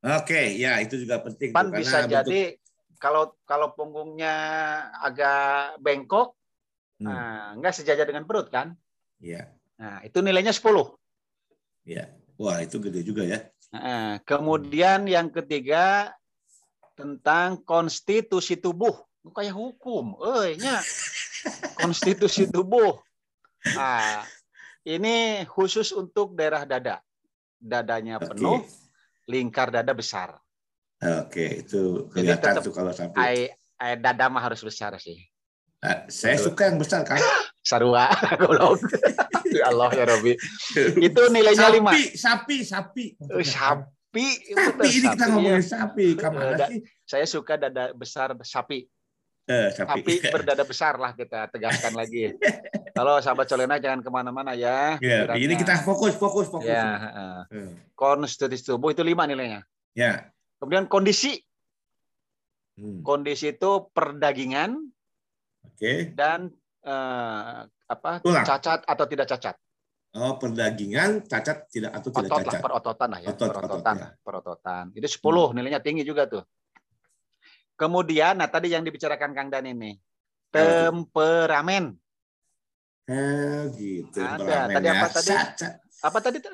Oke, 0.01 0.57
ya 0.57 0.81
itu 0.81 0.97
juga 0.97 1.21
penting. 1.21 1.53
Tuh, 1.53 1.69
bisa 1.77 2.03
bentuk- 2.03 2.11
jadi 2.25 2.40
kalau 3.01 3.35
kalau 3.49 3.73
punggungnya 3.73 4.37
agak 5.01 5.81
bengkok, 5.81 6.37
Hmm, 7.01 7.09
nah, 7.09 7.57
nggak 7.57 7.81
sejajar 7.81 8.05
dengan 8.05 8.29
perut 8.29 8.53
kan? 8.53 8.77
ya, 9.17 9.49
Nah, 9.81 10.05
itu 10.05 10.21
nilainya 10.21 10.53
10. 10.53 10.93
ya. 11.89 12.05
Wah 12.37 12.61
itu 12.61 12.77
gede 12.77 13.01
juga 13.01 13.25
ya. 13.25 13.41
Nah, 13.73 14.21
kemudian 14.25 15.09
yang 15.09 15.33
ketiga 15.33 16.13
tentang 16.93 17.61
konstitusi 17.65 18.61
tubuh. 18.61 18.93
Kayak 19.33 19.57
hukum, 19.57 20.17
eh 20.21 20.57
nya. 20.61 20.81
Konstitusi 21.81 22.49
tubuh. 22.49 23.01
Nah, 23.73 24.25
ini 24.85 25.45
khusus 25.49 25.93
untuk 25.97 26.37
daerah 26.37 26.69
dada. 26.69 27.01
Dadanya 27.61 28.21
penuh, 28.21 28.65
lingkar 29.29 29.69
dada 29.73 29.93
besar. 29.93 30.37
Oke 31.01 31.45
itu 31.65 32.09
kelihatan 32.13 32.61
tuh 32.61 32.73
kalau 32.73 32.93
sampai. 32.93 33.19
Ai, 33.19 33.37
ai 33.77 33.93
dada 33.97 34.29
mah 34.29 34.45
harus 34.45 34.61
besar 34.61 34.93
sih. 35.01 35.17
Ah, 35.81 36.05
saya 36.13 36.37
suka 36.37 36.69
yang 36.69 36.77
besar 36.77 37.01
kan. 37.03 37.17
Sarua, 37.65 38.09
goblok. 38.41 38.81
Ya 39.51 39.67
Allah 39.67 39.91
ya 39.91 40.07
Robi. 40.07 40.39
Itu 41.11 41.27
nilainya 41.27 41.75
lima. 41.75 41.91
sapi, 41.91 42.15
sapi, 42.15 42.57
sapi. 42.63 43.05
Eh, 43.19 43.43
Sapi, 43.43 44.27
Sapi 44.47 44.55
betul, 44.55 44.87
ini 44.87 45.07
kita 45.11 45.25
sapi, 45.27 45.31
ngomongin 45.35 45.59
ya. 45.59 45.67
sapi. 45.67 46.07
Ke 46.15 46.27
mana 46.31 46.55
Da- 46.55 46.71
sih? 46.71 46.81
Saya 47.03 47.27
suka 47.27 47.59
dada 47.59 47.91
besar 47.91 48.31
sapi. 48.47 48.87
Eh, 49.51 49.69
sapi. 49.75 50.07
Sapi 50.07 50.15
berdada 50.31 50.63
besar 50.63 51.03
lah 51.03 51.19
kita 51.19 51.51
tegaskan 51.51 51.99
lagi. 51.99 52.31
Kalau 52.95 53.19
sahabat 53.19 53.51
Colena 53.51 53.83
jangan 53.83 54.07
ke 54.07 54.11
mana-mana 54.13 54.55
ya. 54.55 55.03
Ya, 55.03 55.27
ini 55.35 55.59
kita 55.59 55.83
fokus, 55.83 56.15
fokus, 56.15 56.47
fokus. 56.47 56.71
Ya. 56.71 56.87
Eh, 57.51 57.75
konstitusi 57.99 58.63
tubuh 58.63 58.95
itu 58.95 59.03
lima 59.03 59.27
nilainya. 59.27 59.67
Ya. 59.99 60.31
Kemudian 60.61 60.87
kondisi. 60.87 61.40
Hmm, 62.81 63.05
Kondisi 63.05 63.53
itu 63.53 63.92
perdagingan 63.92 64.73
Oke. 65.68 66.12
dan 66.16 66.49
eh, 66.81 67.59
apa 67.68 68.11
Tulang. 68.25 68.46
cacat 68.46 68.87
atau 68.88 69.05
tidak 69.05 69.27
cacat. 69.29 69.57
Oh, 70.16 70.35
perdagingan 70.40 71.23
cacat 71.29 71.68
tidak 71.68 71.92
atau 71.94 72.09
tidak 72.09 72.31
Otot 72.31 72.40
lah, 72.40 72.44
cacat. 72.51 72.61
perototan 72.64 73.09
lah 73.12 73.20
ya. 73.20 73.29
Otot, 73.31 73.49
perototan, 73.53 73.94
otot, 73.94 74.01
ya. 74.01 74.09
perototan. 74.25 74.85
Itu 74.96 75.07
10 75.07 75.55
nilainya 75.61 75.81
tinggi 75.85 76.03
juga 76.09 76.25
tuh. 76.25 76.42
Kemudian, 77.77 78.37
nah 78.40 78.49
tadi 78.49 78.73
yang 78.73 78.85
dibicarakan 78.85 79.33
Kang 79.33 79.49
Dan 79.49 79.64
ini, 79.70 79.96
temperamen. 80.53 81.96
Eh, 83.09 83.61
gitu. 83.77 84.20
Ada. 84.20 84.68
Tadi 84.73 84.88
apa 84.88 85.07
tadi? 85.09 85.31
Cacat. 85.33 85.73
Apa 86.01 86.18
tadi 86.20 86.37
tuh? 86.40 86.51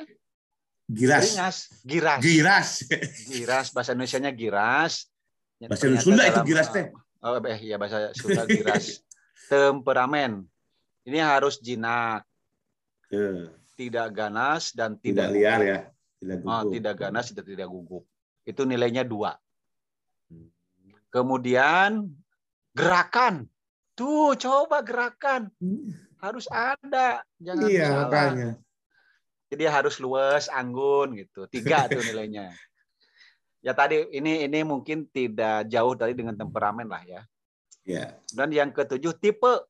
Giras. 0.86 1.26
Giras. 1.34 1.56
Giras. 1.82 2.20
Giras. 2.22 2.68
Giras 3.26 3.66
bahasa 3.74 3.90
Indonesianya 3.92 4.30
giras. 4.30 5.10
Ya, 5.58 5.66
Bahasa 5.66 5.88
Sunda 5.98 6.22
itu 6.22 6.40
giras 6.46 6.68
teh. 6.70 6.92
Oh, 7.18 7.40
eh 7.42 7.58
iya 7.58 7.74
bahasa 7.74 8.12
Sunda 8.14 8.46
giras. 8.46 9.02
Temperamen. 9.50 10.46
Ini 11.02 11.22
harus 11.22 11.58
jinak, 11.58 12.26
Eh, 13.06 13.46
tidak 13.78 14.10
ganas 14.10 14.74
dan 14.74 14.98
tidak 14.98 15.30
tidak 15.30 15.34
liar 15.34 15.58
gugup. 15.58 15.70
ya. 15.70 15.78
Tidak 16.18 16.38
Oh, 16.42 16.62
tidak 16.66 16.94
ganas 16.98 17.26
dan 17.30 17.44
tidak 17.46 17.68
gugup. 17.70 18.02
Itu 18.42 18.62
nilainya 18.66 19.06
dua. 19.06 19.38
Hmm. 20.26 20.50
Kemudian 21.10 22.10
gerakan. 22.74 23.46
Tuh, 23.94 24.34
coba 24.34 24.82
gerakan. 24.82 25.48
Harus 26.18 26.50
ada. 26.50 27.22
Jangan 27.38 27.66
Iya, 27.70 27.86
salah. 27.86 28.02
makanya. 28.06 28.48
Jadi 29.46 29.64
harus 29.70 30.02
luas, 30.02 30.50
anggun 30.50 31.14
gitu. 31.14 31.46
Tiga 31.46 31.86
tuh 31.86 32.02
nilainya. 32.02 32.50
Ya 33.62 33.74
tadi 33.74 34.02
ini 34.14 34.46
ini 34.46 34.62
mungkin 34.62 35.10
tidak 35.10 35.66
jauh 35.66 35.94
dari 35.98 36.14
dengan 36.14 36.38
temperamen 36.38 36.86
lah 36.86 37.02
ya. 37.02 37.22
Ya. 37.86 38.18
Dan 38.34 38.50
yang 38.50 38.74
ketujuh 38.74 39.14
tipe. 39.22 39.66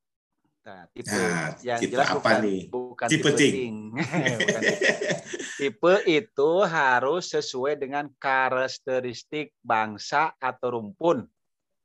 Nah, 0.67 0.89
tipe 0.91 1.13
Nah, 1.15 1.55
yang 1.63 1.79
tipe 1.79 1.93
jelas 1.95 2.11
apa 2.11 2.19
bukan, 2.19 2.37
nih? 2.43 2.61
bukan 2.73 3.09
Tipe 3.09 3.31
tipe, 3.31 3.39
ting. 3.39 3.53
ting. 3.55 3.77
Bukan 4.41 4.61
tipe. 4.65 4.89
Tipe 5.57 5.95
itu 6.09 6.51
harus 6.65 7.25
sesuai 7.33 7.81
dengan 7.81 8.09
karakteristik 8.21 9.57
bangsa 9.65 10.37
atau 10.37 10.81
rumpun. 10.81 11.25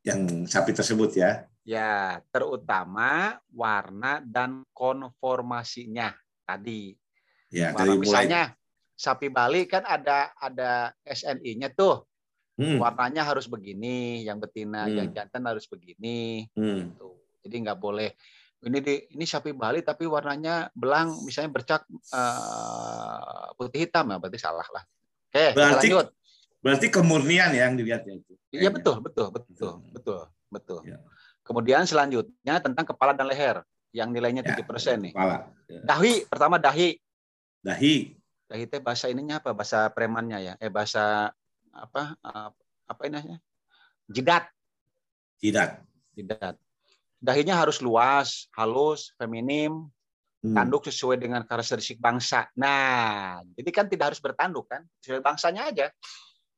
Yang 0.04 0.50
sapi 0.50 0.72
tersebut 0.76 1.14
ya. 1.16 1.46
Ya, 1.62 2.20
terutama 2.34 3.38
warna 3.54 4.20
dan 4.26 4.66
konformasinya 4.74 6.12
tadi. 6.44 6.98
Ya, 7.52 7.72
Warna, 7.72 7.78
dari 7.78 7.90
mulai 7.92 8.02
misalnya 8.02 8.42
sapi 8.94 9.28
Bali 9.28 9.62
kan 9.66 9.84
ada 9.84 10.32
ada 10.34 10.72
SNI-nya 11.04 11.70
tuh. 11.72 12.08
Hmm, 12.56 12.78
Warnanya 12.78 13.24
harus 13.24 13.46
begini, 13.46 14.22
yang 14.22 14.38
betina, 14.38 14.86
Hmm. 14.86 14.96
yang 14.96 15.08
jantan 15.12 15.44
harus 15.44 15.66
begini. 15.66 16.48
hmm. 16.54 16.96
Tuh. 16.96 17.20
Jadi 17.42 17.56
nggak 17.60 17.76
boleh 17.76 18.14
ini 18.62 18.78
di 18.80 18.96
ini 19.12 19.26
sapi 19.26 19.52
Bali 19.52 19.82
tapi 19.82 20.06
warnanya 20.06 20.70
belang 20.72 21.26
misalnya 21.26 21.50
bercak 21.52 21.82
eh, 22.14 23.46
putih 23.56 23.80
hitam 23.82 24.06
ya 24.08 24.18
berarti 24.18 24.38
salah 24.38 24.68
lah. 24.68 24.84
Oke, 25.28 25.46
kita 25.48 25.56
Berarti- 25.56 25.90
lanjut. 25.90 26.08
Berarti 26.62 26.88
kemurnian 26.88 27.50
ya 27.52 27.66
yang 27.66 27.74
dilihatnya 27.74 28.14
itu. 28.16 28.34
Iya 28.54 28.70
betul, 28.70 29.02
betul, 29.02 29.34
betul, 29.34 29.82
Hmm. 29.82 29.90
betul, 29.90 30.22
betul. 30.48 30.80
Ya. 30.86 31.02
Kemudian 31.42 31.84
selanjutnya 31.84 32.62
tentang 32.62 32.86
kepala 32.86 33.12
dan 33.12 33.26
leher 33.26 33.66
yang 33.92 34.14
nilainya 34.14 34.46
Ya, 34.46 34.54
7% 34.54 35.02
nih. 35.02 35.10
Kepala. 35.10 35.50
Ya. 35.66 35.82
Dahi, 35.82 36.30
pertama 36.30 36.56
dahi. 36.56 37.02
Dahi. 37.62 38.18
Dahi 38.50 38.64
teh 38.68 38.82
bahasa 38.82 39.08
ininya 39.08 39.40
apa? 39.40 39.54
Bahasa 39.54 39.88
premannya 39.94 40.38
ya. 40.42 40.54
Eh 40.60 40.68
bahasa 40.74 41.32
apa? 41.72 42.18
eh, 42.20 42.50
apa 42.90 43.02
ini? 43.08 43.40
Jidat, 44.12 44.52
Jidat. 45.40 45.80
jidat. 46.12 46.60
Dahinya 47.22 47.56
harus 47.64 47.80
luas, 47.80 48.52
halus, 48.58 49.14
feminim, 49.16 49.88
Hmm. 50.42 50.58
tanduk 50.58 50.90
sesuai 50.90 51.22
dengan 51.22 51.46
karakteristik 51.46 52.02
bangsa. 52.02 52.50
Nah, 52.58 53.46
jadi 53.56 53.70
kan 53.70 53.86
tidak 53.86 54.12
harus 54.12 54.20
bertanduk 54.20 54.66
kan, 54.68 54.82
sesuai 55.00 55.22
bangsanya 55.22 55.70
aja, 55.70 55.88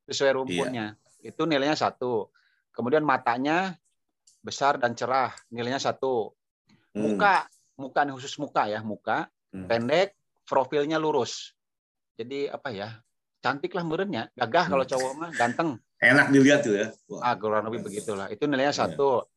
sesuai 0.08 0.39
rumputnya. 0.39 0.96
Itu 1.20 1.44
nilainya 1.44 1.76
satu. 1.76 2.32
Kemudian 2.72 3.04
matanya 3.04 3.76
besar 4.39 4.80
dan 4.80 4.96
cerah, 4.96 5.36
nilainya 5.52 5.84
satu. 5.84 6.32
Hmm. 6.96 7.12
Muka, 7.12 7.44
muka 7.76 8.00
nih 8.08 8.13
khusus 8.16 8.39
muka 8.39 8.72
ya, 8.72 8.80
muka 8.82 9.28
Hmm. 9.52 9.68
pendek, 9.68 10.16
profilnya 10.43 10.99
lurus. 10.99 11.56
Jadi 12.15 12.47
apa 12.47 12.69
ya? 12.69 12.89
Cantik 13.43 13.75
lah 13.75 13.84
merenya, 13.84 14.32
gagah 14.39 14.71
kalau 14.71 14.86
cowok 14.88 15.12
mah, 15.19 15.29
ganteng. 15.36 15.75
Enak 15.99 16.32
dilihat 16.32 16.63
tuh 16.63 16.75
ya. 16.79 16.88
Wah. 17.12 17.19
Ah, 17.32 17.36
kurang 17.36 17.67
lebih 17.67 17.84
begitulah. 17.84 18.32
Itu 18.32 18.47
nilainya 18.47 18.71
Iya. 18.71 18.82
satu. 18.88 19.27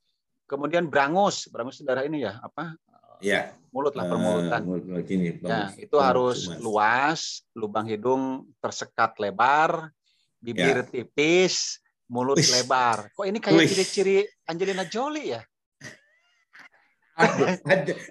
Kemudian 0.47 0.87
berangus 0.87 1.51
itu 1.51 1.83
darah 1.83 2.07
ini 2.07 2.23
ya, 2.23 2.38
apa? 2.38 2.79
Iya. 3.19 3.51
Mulut 3.75 3.99
lah, 3.99 4.07
permulutan. 4.07 4.61
mulut 4.62 5.03
gini, 5.05 5.35
Ya, 5.42 5.75
itu 5.75 5.97
harus 5.99 6.47
Mas. 6.47 6.59
luas, 6.62 7.21
lubang 7.59 7.90
hidung 7.90 8.47
tersekat 8.62 9.19
lebar, 9.19 9.90
bibir 10.38 10.87
tipis, 10.87 11.83
mulut 12.07 12.38
Ya. 12.38 12.47
Wih. 12.47 12.53
lebar. 12.62 12.99
Kok 13.11 13.27
ini 13.27 13.38
kayak 13.42 13.66
ciri-ciri 13.66 14.16
Angelina 14.47 14.87
Jolie 14.87 15.35
ya? 15.35 15.42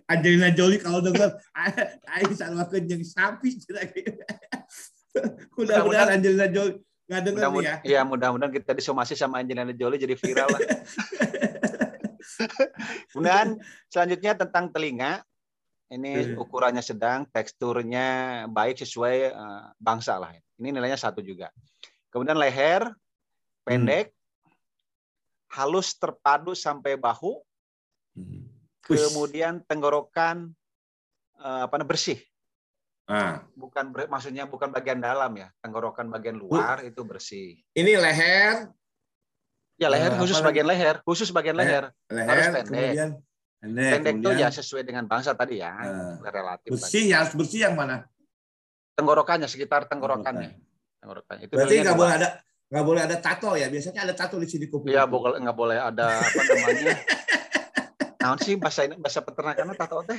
Angelina 0.10 0.50
Jolie 0.50 0.82
kalau 0.82 1.00
dengar 1.00 1.38
Aing 2.18 2.34
sama 2.34 2.66
kenyang 2.66 3.06
sapi 3.06 3.62
Mudah-mudahan 5.58 6.18
Angelina 6.20 6.50
Jolie 6.50 6.82
nggak 7.06 7.22
dengar 7.22 7.38
nih 7.38 7.46
ya. 7.46 7.54
Mudah-mudahan, 7.54 7.80
ya 7.86 8.02
mudah-mudahan 8.02 8.54
kita 8.54 8.72
disomasi 8.74 9.14
sama 9.14 9.38
Angelina 9.40 9.70
Jolie 9.72 10.02
jadi 10.02 10.18
viral 10.18 10.50
lah. 10.50 10.62
Kemudian 13.14 13.62
selanjutnya 13.88 14.34
tentang 14.36 14.74
telinga. 14.74 15.22
Ini 15.86 16.34
Hmm. 16.34 16.42
ukurannya 16.42 16.82
sedang, 16.82 17.30
teksturnya 17.30 18.06
baik 18.50 18.82
sesuai 18.82 19.16
eh, 19.30 19.64
bangsa 19.78 20.18
lah. 20.18 20.34
Ini 20.58 20.74
nilainya 20.74 20.98
satu 20.98 21.22
juga. 21.22 21.54
Kemudian 22.10 22.42
leher 22.42 22.90
pendek, 23.62 24.10
halus 25.54 25.94
terpadu 25.94 26.58
sampai 26.58 26.98
bahu, 26.98 27.38
Hmm. 28.18 28.50
Kemudian 28.86 29.66
tenggorokan 29.66 30.54
eh, 31.36 31.62
apa 31.66 31.74
namanya 31.76 31.90
bersih. 31.90 32.20
Ah, 33.06 33.46
Bukan 33.54 33.94
maksudnya 34.10 34.46
bukan 34.46 34.70
bagian 34.70 34.98
dalam 34.98 35.30
ya, 35.38 35.54
tenggorokan 35.62 36.10
bagian 36.10 36.38
luar 36.38 36.82
itu 36.82 37.06
bersih. 37.06 37.62
ini 37.72 37.94
leher, 37.94 38.70
Ya 39.76 39.92
leher 39.92 40.16
Eh, 40.16 40.18
khusus 40.18 40.40
apa 40.40 40.50
bagian 40.50 40.66
leher, 40.66 40.96
khusus 41.04 41.30
bagian 41.30 41.54
leher. 41.54 41.92
leher, 42.08 42.26
Harus 42.26 42.46
pendek. 42.50 42.66
kemudian 42.66 43.10
pendek, 43.60 43.92
Pendek 43.92 44.14
tuh 44.16 44.22
kemudian 44.26 44.40
ya 44.42 44.50
sesuai 44.50 44.84
dengan 44.88 45.06
bangsa 45.06 45.36
tadi 45.36 45.60
ya, 45.60 45.70
Eh, 45.86 46.16
relatif. 46.24 46.70
bersih 46.72 47.04
ya 47.06 47.22
harus 47.22 47.36
bersih 47.36 47.60
yang 47.62 47.76
mana? 47.76 48.08
Tenggorokannya 48.96 49.46
sekitar 49.46 49.86
tenggorokannya. 49.86 50.56
Tenggorokannya. 50.98 51.44
Itu 51.46 51.54
Berarti 51.60 51.76
nggak 51.84 51.98
boleh 52.00 52.14
ada 52.16 52.30
nggak 52.66 52.86
boleh 52.88 53.02
ada 53.06 53.18
tato 53.20 53.52
ya. 53.54 53.68
Biasanya 53.68 54.02
ada 54.02 54.14
tato 54.16 54.40
di 54.40 54.48
sini 54.48 54.66
kupu. 54.66 54.90
Iya, 54.90 55.06
nggak 55.06 55.54
boleh 55.54 55.78
ada 55.78 56.24
apa 56.24 56.42
namanya? 56.42 56.96
Naon 58.26 58.42
sih 58.42 58.58
bahasa 58.58 58.90
ini 58.90 58.98
bahasa 58.98 59.22
peternakannya 59.22 59.78
tato 59.78 60.02
teh? 60.02 60.18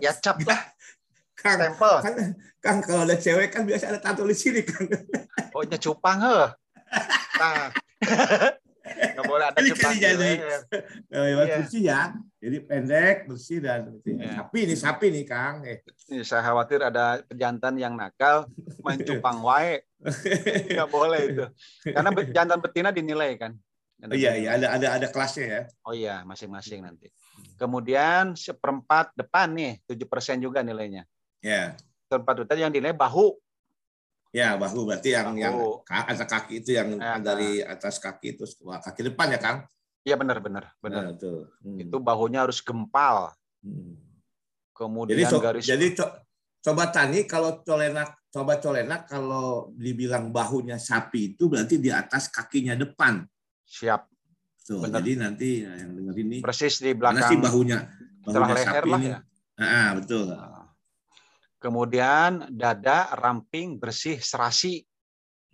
Ya 0.00 0.16
cap 0.16 0.40
lah, 0.40 0.56
Kang, 1.36 1.60
stempel. 1.60 1.94
kan, 2.00 2.14
Kang 2.64 2.76
kalau 2.80 3.04
ada 3.04 3.12
cewek 3.12 3.52
kan 3.52 3.68
biasa 3.68 3.92
ada 3.92 4.00
tato 4.00 4.24
di 4.24 4.32
sini 4.32 4.64
Kang. 4.64 4.88
Oh, 5.52 5.60
nya 5.60 5.76
cupang 5.76 6.16
heh. 6.16 6.48
Nah. 7.36 7.68
Nggak 8.86 9.26
boleh 9.26 9.44
ada 9.50 9.58
Ini 9.58 9.68
cupang 9.68 9.92
kan 9.92 9.98
di 9.98 10.00
jadi. 10.00 10.16
leher. 10.16 10.60
Eh, 11.10 11.24
Iya. 11.26 11.56
bersih 11.58 11.82
ya. 11.82 12.00
Jadi 12.38 12.56
pendek, 12.62 13.16
bersih 13.26 13.58
dan 13.58 13.80
Iya. 14.00 14.32
sapi 14.38 14.60
nih 14.64 14.78
sapi 14.78 15.06
nih 15.12 15.24
Kang. 15.26 15.54
Eh. 15.66 15.84
Ini 16.08 16.22
saya 16.22 16.40
khawatir 16.40 16.80
ada 16.80 17.20
pejantan 17.20 17.76
yang 17.76 18.00
nakal 18.00 18.48
main 18.80 18.96
cupang 19.02 19.44
wae. 19.44 19.84
Nggak 20.72 20.88
boleh 20.88 21.20
itu. 21.26 21.44
Karena 21.84 22.10
jantan 22.32 22.58
betina 22.64 22.88
dinilai 22.88 23.36
kan. 23.36 23.52
Jantan 23.96 24.16
iya 24.20 24.32
iya 24.36 24.48
ada 24.60 24.66
ada 24.76 24.86
ada 25.00 25.06
kelasnya 25.08 25.46
ya. 25.48 25.62
Oh 25.88 25.94
iya, 25.96 26.20
masing-masing 26.28 26.84
nanti. 26.84 27.08
Kemudian 27.56 28.36
seperempat 28.36 29.16
depan 29.16 29.56
nih, 29.56 29.80
7% 29.88 30.36
juga 30.44 30.60
nilainya. 30.60 31.08
Ya. 31.40 31.72
Seperempat 32.04 32.44
depan 32.44 32.68
yang 32.68 32.72
dinilai 32.72 32.92
bahu. 32.92 33.40
Ya, 34.36 34.52
bahu 34.60 34.84
berarti 34.84 35.16
yang 35.16 35.32
Bahu. 35.32 35.40
yang 35.40 35.56
atas 35.88 36.28
kaki 36.28 36.60
itu 36.60 36.76
yang 36.76 37.00
Ya, 37.00 37.16
dari 37.16 37.64
atas 37.64 37.96
kaki 37.96 38.36
itu 38.36 38.44
kaki 38.60 39.00
depan 39.08 39.32
ya, 39.32 39.40
Kang? 39.40 39.58
Iya 40.04 40.14
benar 40.20 40.38
benar 40.44 40.64
benar. 40.78 41.02
Nah, 41.10 41.14
tuh. 41.16 41.50
Hmm. 41.64 41.80
Itu 41.82 41.96
bahunya 41.98 42.44
harus 42.44 42.60
gempal. 42.60 43.32
Hmm. 43.64 43.96
Kemudian 44.76 45.16
Jadi 45.16 45.24
so- 45.24 45.40
garis 45.40 45.64
jadi 45.64 45.86
co- 45.96 46.14
coba 46.60 46.92
tani 46.92 47.24
kalau 47.24 47.64
colenak 47.64 48.12
coba 48.28 48.60
colenak 48.60 49.08
kalau 49.08 49.72
dibilang 49.72 50.28
bahunya 50.28 50.76
sapi 50.76 51.32
itu 51.34 51.48
berarti 51.48 51.80
di 51.80 51.88
atas 51.88 52.28
kakinya 52.28 52.76
depan. 52.76 53.24
Siap 53.66 54.06
Tuh, 54.62 54.82
Benar. 54.82 54.98
jadi 54.98 55.12
nanti 55.14 55.62
nah, 55.62 55.78
yang 55.78 55.90
dengar 55.94 56.16
ini 56.18 56.36
persis 56.42 56.82
di 56.82 56.90
mana 56.90 56.98
belakang 57.22 57.30
sih 57.30 57.38
bahunya? 57.38 57.78
setelah 58.26 58.46
Bahunya 58.50 58.66
leher 58.66 58.84
lah 58.86 58.98
ini. 58.98 59.06
ya. 59.06 59.18
Ah, 59.56 59.90
betul. 59.94 60.26
Kemudian 61.56 62.30
dada 62.50 62.98
ramping 63.14 63.78
bersih 63.78 64.18
serasi. 64.18 64.82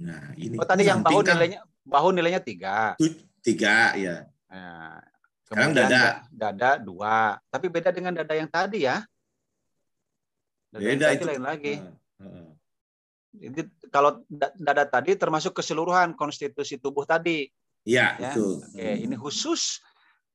Nah, 0.00 0.32
ini 0.34 0.56
Oh 0.56 0.64
tadi 0.64 0.82
yang 0.82 1.04
bahu 1.04 1.20
kan 1.20 1.36
nilainya 1.36 1.60
bahu 1.84 2.08
nilainya 2.10 2.40
tiga. 2.40 2.96
tiga 3.44 3.92
ya. 3.94 4.24
Nah, 4.48 4.96
Sekarang 5.44 5.76
kemudian 5.76 5.88
dada. 5.92 6.00
da- 6.00 6.20
dada 6.32 6.70
dua. 6.80 7.36
Tapi 7.48 7.66
beda 7.68 7.92
dengan 7.92 8.16
dada 8.16 8.32
yang 8.32 8.48
tadi 8.48 8.88
ya. 8.88 9.04
Dada 10.72 10.80
yang 10.80 10.96
Beda 10.98 11.06
tadi 11.12 11.16
itu. 11.20 11.26
lain 11.28 11.44
lagi. 11.44 11.74
Ah, 12.18 12.24
ah. 12.24 12.50
Jadi 13.32 13.60
kalau 13.88 14.24
da- 14.26 14.56
dada 14.56 14.84
tadi 14.88 15.20
termasuk 15.20 15.52
keseluruhan 15.52 16.16
konstitusi 16.16 16.80
tubuh 16.80 17.04
tadi. 17.04 17.44
Iya, 17.82 18.06
Ya. 18.14 18.30
betul. 18.30 18.62
Oke, 18.62 18.88
ini 18.98 19.16
khusus 19.18 19.82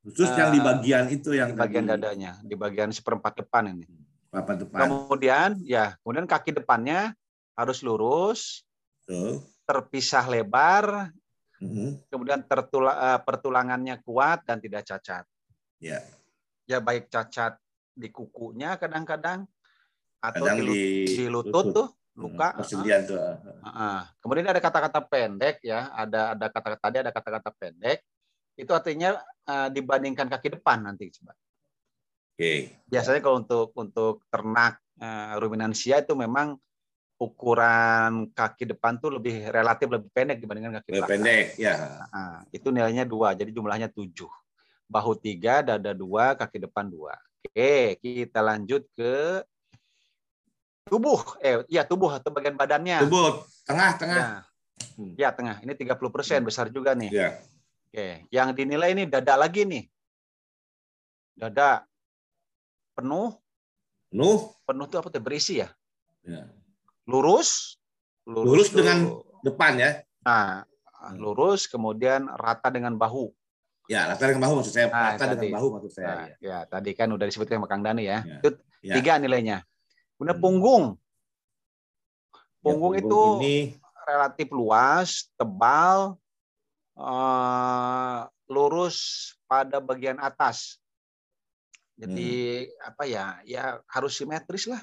Khusus 0.04 0.32
yang 0.40 0.52
eh, 0.52 0.56
di 0.56 0.60
bagian 0.64 1.06
itu 1.12 1.30
yang 1.36 1.52
di 1.52 1.60
bagian 1.60 1.84
tadi, 1.84 2.00
dadanya, 2.00 2.32
di 2.40 2.56
bagian 2.56 2.92
seperempat 2.92 3.44
depan 3.44 3.76
ini. 3.76 3.88
papan 4.28 4.56
depan. 4.60 4.80
Kemudian 4.88 5.50
ya, 5.64 5.96
kemudian 6.04 6.28
kaki 6.28 6.52
depannya 6.56 7.16
harus 7.56 7.80
lurus, 7.84 8.64
Betul. 9.04 9.44
terpisah 9.64 10.28
lebar, 10.28 11.12
Mhm. 11.60 12.08
kemudian 12.12 12.44
tertula, 12.44 12.92
eh, 12.94 13.20
pertulangannya 13.24 14.00
kuat 14.04 14.44
dan 14.48 14.60
tidak 14.60 14.84
cacat. 14.86 15.24
Ya. 15.80 16.04
Ya 16.68 16.80
baik 16.80 17.08
cacat 17.08 17.56
di 17.96 18.12
kukunya 18.12 18.76
kadang-kadang 18.78 19.48
atau 20.20 20.44
Kadang 20.46 20.60
di, 20.64 21.08
di, 21.08 21.16
di 21.20 21.26
lutut 21.28 21.66
tuh 21.74 21.88
luka. 22.18 22.48
Hmm, 22.52 22.58
persendian 22.60 23.02
tuh. 23.06 23.22
Kemudian 24.20 24.50
ada 24.50 24.60
kata-kata 24.60 25.00
pendek 25.06 25.62
ya, 25.62 25.94
ada 25.94 26.34
ada 26.34 26.46
kata-kata 26.50 26.82
tadi 26.82 26.98
ada 27.06 27.12
kata-kata 27.14 27.50
pendek. 27.54 28.02
Itu 28.58 28.74
artinya 28.74 29.22
eh, 29.46 29.70
dibandingkan 29.70 30.26
kaki 30.26 30.58
depan 30.58 30.82
nanti 30.90 31.14
coba. 31.22 31.38
Oke. 32.34 32.74
Biasanya 32.90 33.22
kalau 33.22 33.38
untuk 33.46 33.70
untuk 33.78 34.26
ternak 34.34 34.82
eh, 34.98 35.34
ruminansia 35.38 36.02
itu 36.02 36.18
memang 36.18 36.58
ukuran 37.18 38.30
kaki 38.30 38.70
depan 38.78 39.02
tuh 39.02 39.18
lebih 39.18 39.50
relatif 39.50 39.90
lebih 39.90 40.10
pendek 40.14 40.38
dibandingkan 40.38 40.82
kaki 40.82 40.90
Lebih 40.90 41.02
belakang. 41.02 41.14
pendek, 41.18 41.46
ya. 41.58 41.76
Nah, 42.14 42.46
itu 42.54 42.68
nilainya 42.70 43.10
dua, 43.10 43.34
jadi 43.34 43.50
jumlahnya 43.50 43.90
tujuh. 43.90 44.30
Bahu 44.86 45.18
tiga, 45.18 45.66
dada 45.66 45.98
dua, 45.98 46.38
kaki 46.38 46.62
depan 46.70 46.86
dua. 46.86 47.18
Oke, 47.42 47.98
kita 48.02 48.40
lanjut 48.46 48.86
ke 48.94 49.42
tubuh. 50.88 51.20
Eh, 51.40 51.62
ya 51.68 51.84
tubuh 51.84 52.10
atau 52.10 52.32
bagian 52.32 52.56
badannya. 52.56 53.04
Tubuh 53.04 53.44
tengah-tengah. 53.64 54.48
Ya. 54.98 55.10
Ya, 55.18 55.30
tengah. 55.30 55.62
Ini 55.62 55.74
30% 55.74 56.42
besar 56.42 56.70
juga 56.70 56.96
nih. 56.96 57.12
Ya. 57.12 57.30
Oke, 57.88 58.28
yang 58.30 58.52
dinilai 58.52 58.94
ini 58.94 59.04
dada 59.06 59.36
lagi 59.36 59.64
nih. 59.64 59.86
Dada 61.34 61.86
penuh, 62.94 63.38
Nuh, 64.10 64.40
penuh 64.64 64.88
itu 64.88 64.96
apa 64.98 65.08
tuh 65.12 65.22
berisi 65.22 65.60
ya? 65.62 65.70
Ya. 66.24 66.48
Lurus, 67.06 67.78
Lurus 68.26 68.72
tuh. 68.72 68.82
dengan- 68.82 69.22
depan 69.40 69.78
ya. 69.78 69.92
nah, 70.26 70.66
lurus 71.16 71.70
kemudian 71.70 72.28
rata 72.36 72.68
dengan 72.68 72.92
bahu. 72.94 73.32
Ya, 73.88 74.04
rata 74.12 74.28
dengan 74.28 74.44
bahu 74.44 74.60
maksud 74.60 74.74
saya. 74.76 74.88
Nah, 74.92 75.16
Rata 75.16 75.24
dengan 75.24 75.40
tadi. 75.40 75.56
bahu 75.56 75.68
maksud 75.80 75.92
saya. 75.94 76.08
Nah, 76.10 76.26
ya. 76.28 76.36
ya, 76.44 76.58
tadi 76.68 76.92
kan 76.92 77.08
udah 77.08 77.24
disebutkan 77.24 77.64
sama 77.64 77.70
Kang 77.72 77.80
Dani 77.80 78.04
ya. 78.04 78.20
Ya. 78.20 78.38
Itu 78.44 78.50
Ya. 78.84 78.94
tiga 79.00 79.16
nilainya. 79.16 79.64
Kemudian 80.18 80.38
Hmm. 80.38 80.44
punggung. 80.44 80.86
Ya, 82.66 82.74
Punggung 82.74 82.94
itu 82.98 83.20
ini 83.40 83.58
relatif 84.10 84.50
luas, 84.50 85.30
tebal, 85.38 86.18
uh, 86.98 88.26
lurus 88.50 88.98
pada 89.46 89.78
bagian 89.78 90.18
atas. 90.18 90.82
Jadi 91.98 92.66
hmm. 92.66 92.90
apa 92.90 93.04
ya? 93.06 93.26
Ya 93.46 93.64
harus 93.86 94.18
simetris 94.18 94.66
lah. 94.66 94.82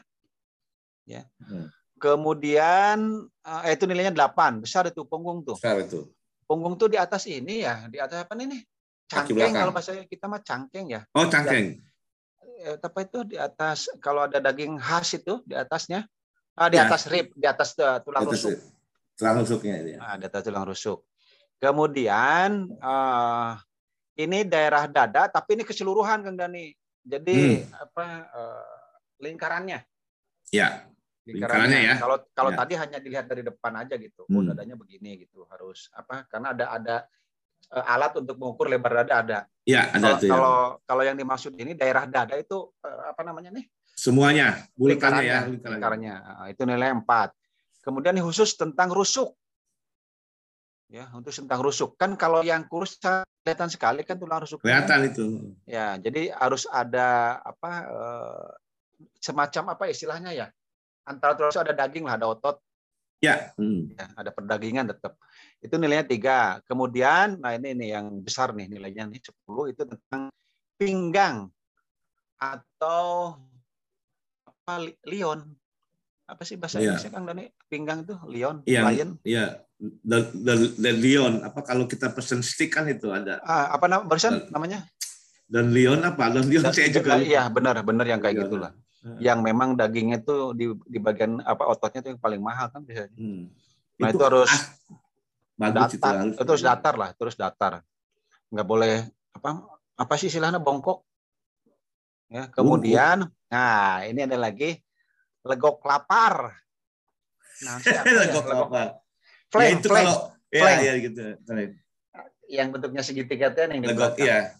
Ya. 1.05 1.27
Hmm. 1.43 1.69
Kemudian 1.99 3.27
uh, 3.43 3.63
itu 3.67 3.85
nilainya 3.91 4.15
8, 4.15 4.63
besar 4.63 4.87
itu 4.87 5.03
punggung 5.03 5.43
tuh. 5.43 5.59
Besar 5.59 5.83
itu. 5.83 6.07
Punggung 6.45 6.79
tuh 6.79 6.93
di 6.93 6.99
atas 7.01 7.25
ini 7.27 7.65
ya, 7.65 7.89
di 7.89 7.99
atas 7.99 8.23
apa 8.23 8.37
ini? 8.39 8.61
Cangkeng 9.09 9.53
kalau 9.53 9.73
bahasa 9.73 9.97
kita 10.05 10.29
mah 10.29 10.41
cangkeng 10.41 10.89
ya. 10.93 11.01
Oh, 11.17 11.29
cangkeng. 11.29 11.81
Ya, 12.65 12.81
apa 12.81 13.05
itu 13.05 13.29
di 13.29 13.37
atas 13.37 13.93
kalau 14.01 14.25
ada 14.25 14.41
daging 14.41 14.81
khas 14.81 15.21
itu 15.21 15.45
di 15.45 15.53
atasnya. 15.53 16.09
Ah, 16.57 16.73
di 16.73 16.81
ya. 16.81 16.89
atas 16.89 17.11
rib, 17.13 17.35
di 17.37 17.45
atas 17.45 17.77
uh, 17.77 18.01
tulang 18.01 18.25
atas, 18.25 18.41
rusuk. 18.41 18.57
Tulang 19.21 19.37
rusuknya 19.45 19.75
ya. 19.85 19.99
Ah, 20.01 20.17
di 20.17 20.25
atas 20.25 20.41
tulang 20.49 20.65
rusuk. 20.65 21.05
Kemudian 21.61 22.73
uh, 22.81 23.53
ini 24.17 24.49
daerah 24.49 24.89
dada 24.89 25.29
tapi 25.29 25.61
ini 25.61 25.65
keseluruhan 25.69 26.25
Kang 26.25 26.41
Dani. 26.41 26.73
Jadi 27.05 27.61
hmm. 27.61 27.85
apa 27.85 28.07
uh, 28.33 28.93
lingkarannya. 29.21 29.85
Ya 30.49 30.89
lingkarannya 31.25 31.81
ya. 31.81 31.95
Kalau 31.97 32.17
kalau 32.37 32.51
ya. 32.53 32.57
tadi 32.61 32.73
hanya 32.77 32.99
dilihat 33.01 33.27
dari 33.29 33.41
depan 33.41 33.73
aja 33.81 33.97
gitu, 33.97 34.29
oh 34.29 34.41
hmm. 34.41 34.53
dadanya 34.53 34.77
begini 34.77 35.25
gitu 35.25 35.49
harus 35.49 35.89
apa? 35.97 36.29
Karena 36.29 36.53
ada 36.53 36.65
ada 36.73 36.97
alat 37.71 38.13
untuk 38.21 38.37
mengukur 38.37 38.67
lebar 38.69 39.05
dada 39.05 39.15
ada. 39.21 39.39
Ya 39.65 39.89
ada 39.93 40.17
kalau, 40.17 40.21
tuh. 40.21 40.29
Kalau 40.29 40.55
ya. 40.55 40.81
kalau 40.85 41.03
yang 41.07 41.17
dimaksud 41.17 41.53
ini 41.57 41.73
daerah 41.73 42.05
dada 42.05 42.35
itu 42.37 42.69
uh, 42.85 43.03
apa 43.09 43.23
namanya 43.25 43.55
nih? 43.55 43.65
Semuanya, 43.95 44.59
lingkarannya 44.75 45.25
ya, 45.25 45.41
lingkarannya. 45.47 46.15
Uh, 46.19 46.47
itu 46.51 46.63
nilai 46.67 46.91
4. 46.91 47.07
Kemudian 47.87 48.19
khusus 48.21 48.59
tentang 48.59 48.91
rusuk. 48.91 49.33
Ya, 50.91 51.09
untuk 51.15 51.31
tentang 51.31 51.63
rusuk. 51.63 51.95
Kan 51.97 52.19
kalau 52.19 52.43
yang 52.43 52.67
kurus 52.67 52.99
kelihatan 53.01 53.71
sekali 53.71 54.03
kan 54.03 54.19
tulang 54.19 54.43
rusuk. 54.43 54.61
Kelihatan 54.63 54.99
itu. 55.09 55.25
Ya, 55.65 55.95
jadi 55.97 56.35
harus 56.35 56.67
ada 56.67 57.39
apa 57.41 57.73
uh, 57.87 58.49
semacam 59.23 59.79
apa 59.79 59.85
istilahnya 59.91 60.35
ya? 60.35 60.47
antara 61.05 61.37
terus 61.37 61.57
ada 61.57 61.73
daging 61.77 62.09
lah, 62.09 62.17
ada 62.17 62.27
otot. 62.33 62.57
Ya. 63.21 63.53
Hmm. 63.57 63.93
ya. 63.97 64.11
Ada 64.17 64.31
perdagingan 64.33 64.89
tetap. 64.91 65.17
Itu 65.65 65.81
nilainya 65.81 66.05
tiga. 66.05 66.61
Kemudian, 66.69 67.41
nah 67.41 67.57
ini 67.57 67.73
nih 67.73 67.89
yang 67.97 68.07
besar 68.21 68.53
nih 68.53 68.69
nilainya 68.69 69.09
nih 69.09 69.21
10 69.25 69.73
itu 69.73 69.83
tentang 69.89 70.29
pinggang 70.77 71.49
atau 72.37 73.41
apa 74.45 74.93
lion 75.09 75.41
apa 76.29 76.41
sih 76.45 76.61
bahasa 76.61 76.81
ya. 76.81 76.93
Inggrisnya 76.93 77.13
Kang 77.13 77.25
Dani? 77.25 77.49
Pinggang 77.69 78.05
itu 78.05 78.15
lion, 78.29 78.61
ya, 78.65 78.85
lion. 78.89 79.17
Iya, 79.25 79.65
the, 79.81 80.19
the, 80.37 80.55
the 80.77 80.93
lion. 80.93 81.41
Apa 81.45 81.65
kalau 81.65 81.89
kita 81.89 82.13
pesen 82.13 82.45
stick 82.45 82.77
kan 82.77 82.89
itu 82.89 83.13
ada. 83.13 83.41
Ah, 83.45 83.77
apa 83.77 83.89
nama 83.89 84.05
barusan 84.05 84.49
namanya? 84.53 84.85
Dan 85.49 85.73
lion 85.73 86.01
apa? 86.05 86.33
Dan 86.33 86.49
lion 86.49 86.65
saya 86.77 86.89
juga. 86.93 87.21
Iya, 87.21 87.49
benar, 87.53 87.81
benar 87.85 88.09
yang 88.09 88.21
kayak 88.21 88.49
gitulah 88.49 88.73
yang 89.21 89.45
memang 89.45 89.77
dagingnya 89.77 90.25
itu 90.25 90.57
di, 90.57 90.67
di 90.89 90.97
bagian 90.97 91.45
apa 91.45 91.69
ototnya 91.69 92.01
itu 92.01 92.09
yang 92.17 92.23
paling 92.23 92.41
mahal 92.41 92.73
kan 92.73 92.81
biasanya. 92.81 93.13
Hmm. 93.21 93.53
Nah 94.01 94.09
itu, 94.11 94.17
itu 94.17 94.25
harus 94.25 94.51
bagus 95.55 95.95
datar, 95.97 96.15
itu, 96.27 96.43
terus 96.43 96.63
datar 96.63 96.95
lah, 96.99 97.11
terus 97.15 97.35
datar. 97.39 97.73
Nggak 98.51 98.67
boleh 98.67 98.95
apa 99.35 99.51
apa 99.95 100.15
sih 100.19 100.27
istilahnya 100.31 100.59
bongkok. 100.59 101.07
Ya, 102.33 102.51
kemudian 102.51 103.31
Bungkuk. 103.31 103.53
nah 103.53 104.03
ini 104.03 104.27
ada 104.27 104.39
lagi 104.41 104.75
legok 105.47 105.85
lapar. 105.87 106.57
Nah, 107.63 107.77
ya? 107.87 108.03
legok 108.03 108.47
lapar. 108.49 108.89
Flame, 109.53 109.71
ya, 109.71 109.79
itu 109.79 109.89
flame, 109.89 110.07
kalau 110.11 110.19
flame. 110.51 110.81
Ya, 110.83 110.93
ya 110.93 110.95
gitu. 110.99 111.23
Yang 112.51 112.69
bentuknya 112.75 113.03
segitiga 113.07 113.47
itu 113.55 113.59
yang 113.63 113.85
legok, 113.87 114.19
iya. 114.19 114.59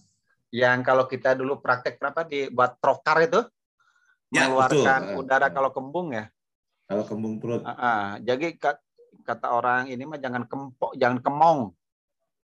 Yang 0.55 0.79
kalau 0.87 1.05
kita 1.11 1.35
dulu 1.35 1.59
praktek 1.59 1.99
berapa 1.99 2.23
di 2.23 2.47
buat 2.47 2.79
trokar 2.79 3.27
itu, 3.27 3.43
ya, 4.31 4.47
mengeluarkan 4.47 5.01
betul. 5.11 5.21
udara 5.27 5.49
kalau 5.51 5.71
kembung 5.75 6.15
ya. 6.15 6.31
Kalau 6.87 7.03
kembung 7.09 7.43
perut. 7.43 7.65
Uh, 7.65 7.73
uh, 7.75 8.05
jadi 8.23 8.55
kata 9.23 9.55
orang 9.55 9.87
ini 9.87 10.03
mah 10.03 10.19
jangan 10.19 10.49
kempok, 10.49 10.99
jangan 10.99 11.19
kemong. 11.23 11.59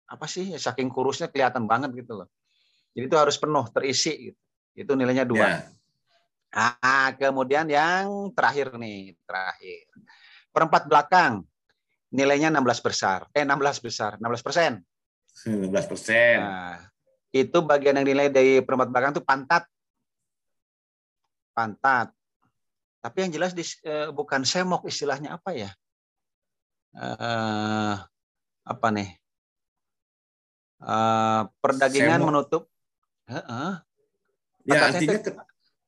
Apa 0.06 0.26
sih? 0.30 0.54
Ya, 0.54 0.58
saking 0.58 0.90
kurusnya 0.90 1.26
kelihatan 1.26 1.66
banget 1.66 1.90
gitu 1.98 2.22
loh. 2.22 2.28
Jadi 2.94 3.06
itu 3.06 3.16
harus 3.18 3.34
penuh 3.38 3.66
terisi 3.74 4.30
gitu. 4.30 4.40
Itu 4.74 4.92
nilainya 4.94 5.26
dua. 5.26 5.46
Ya. 5.46 5.58
Ah, 6.50 7.14
kemudian 7.14 7.70
yang 7.70 8.34
terakhir 8.34 8.74
nih, 8.74 9.14
terakhir. 9.22 9.86
Perempat 10.50 10.90
belakang 10.90 11.46
nilainya 12.10 12.50
16 12.50 12.82
besar. 12.82 13.30
Eh 13.30 13.46
16 13.46 13.78
besar, 13.78 14.18
16 14.18 14.42
persen. 14.42 14.72
16 15.46 15.86
persen. 15.86 16.38
Nah, 16.42 16.90
itu 17.30 17.58
bagian 17.62 18.02
yang 18.02 18.06
nilai 18.06 18.26
dari 18.34 18.58
perempat 18.58 18.90
belakang 18.90 19.14
itu 19.14 19.22
pantat 19.22 19.62
pantat. 21.60 22.08
Tapi 23.00 23.16
yang 23.26 23.32
jelas 23.32 23.52
di, 23.52 23.64
eh, 23.84 24.08
bukan 24.12 24.44
semok 24.44 24.88
istilahnya 24.88 25.36
apa 25.36 25.56
ya? 25.56 25.70
Eh, 26.90 27.94
apa 28.66 28.86
nih? 28.90 29.10
Eh, 30.80 31.42
perdagingan 31.60 32.18
semok. 32.18 32.28
menutup. 32.28 32.62
Uh, 33.30 33.38
uh, 33.46 33.72
ya 34.66 34.90
artinya 34.90 35.38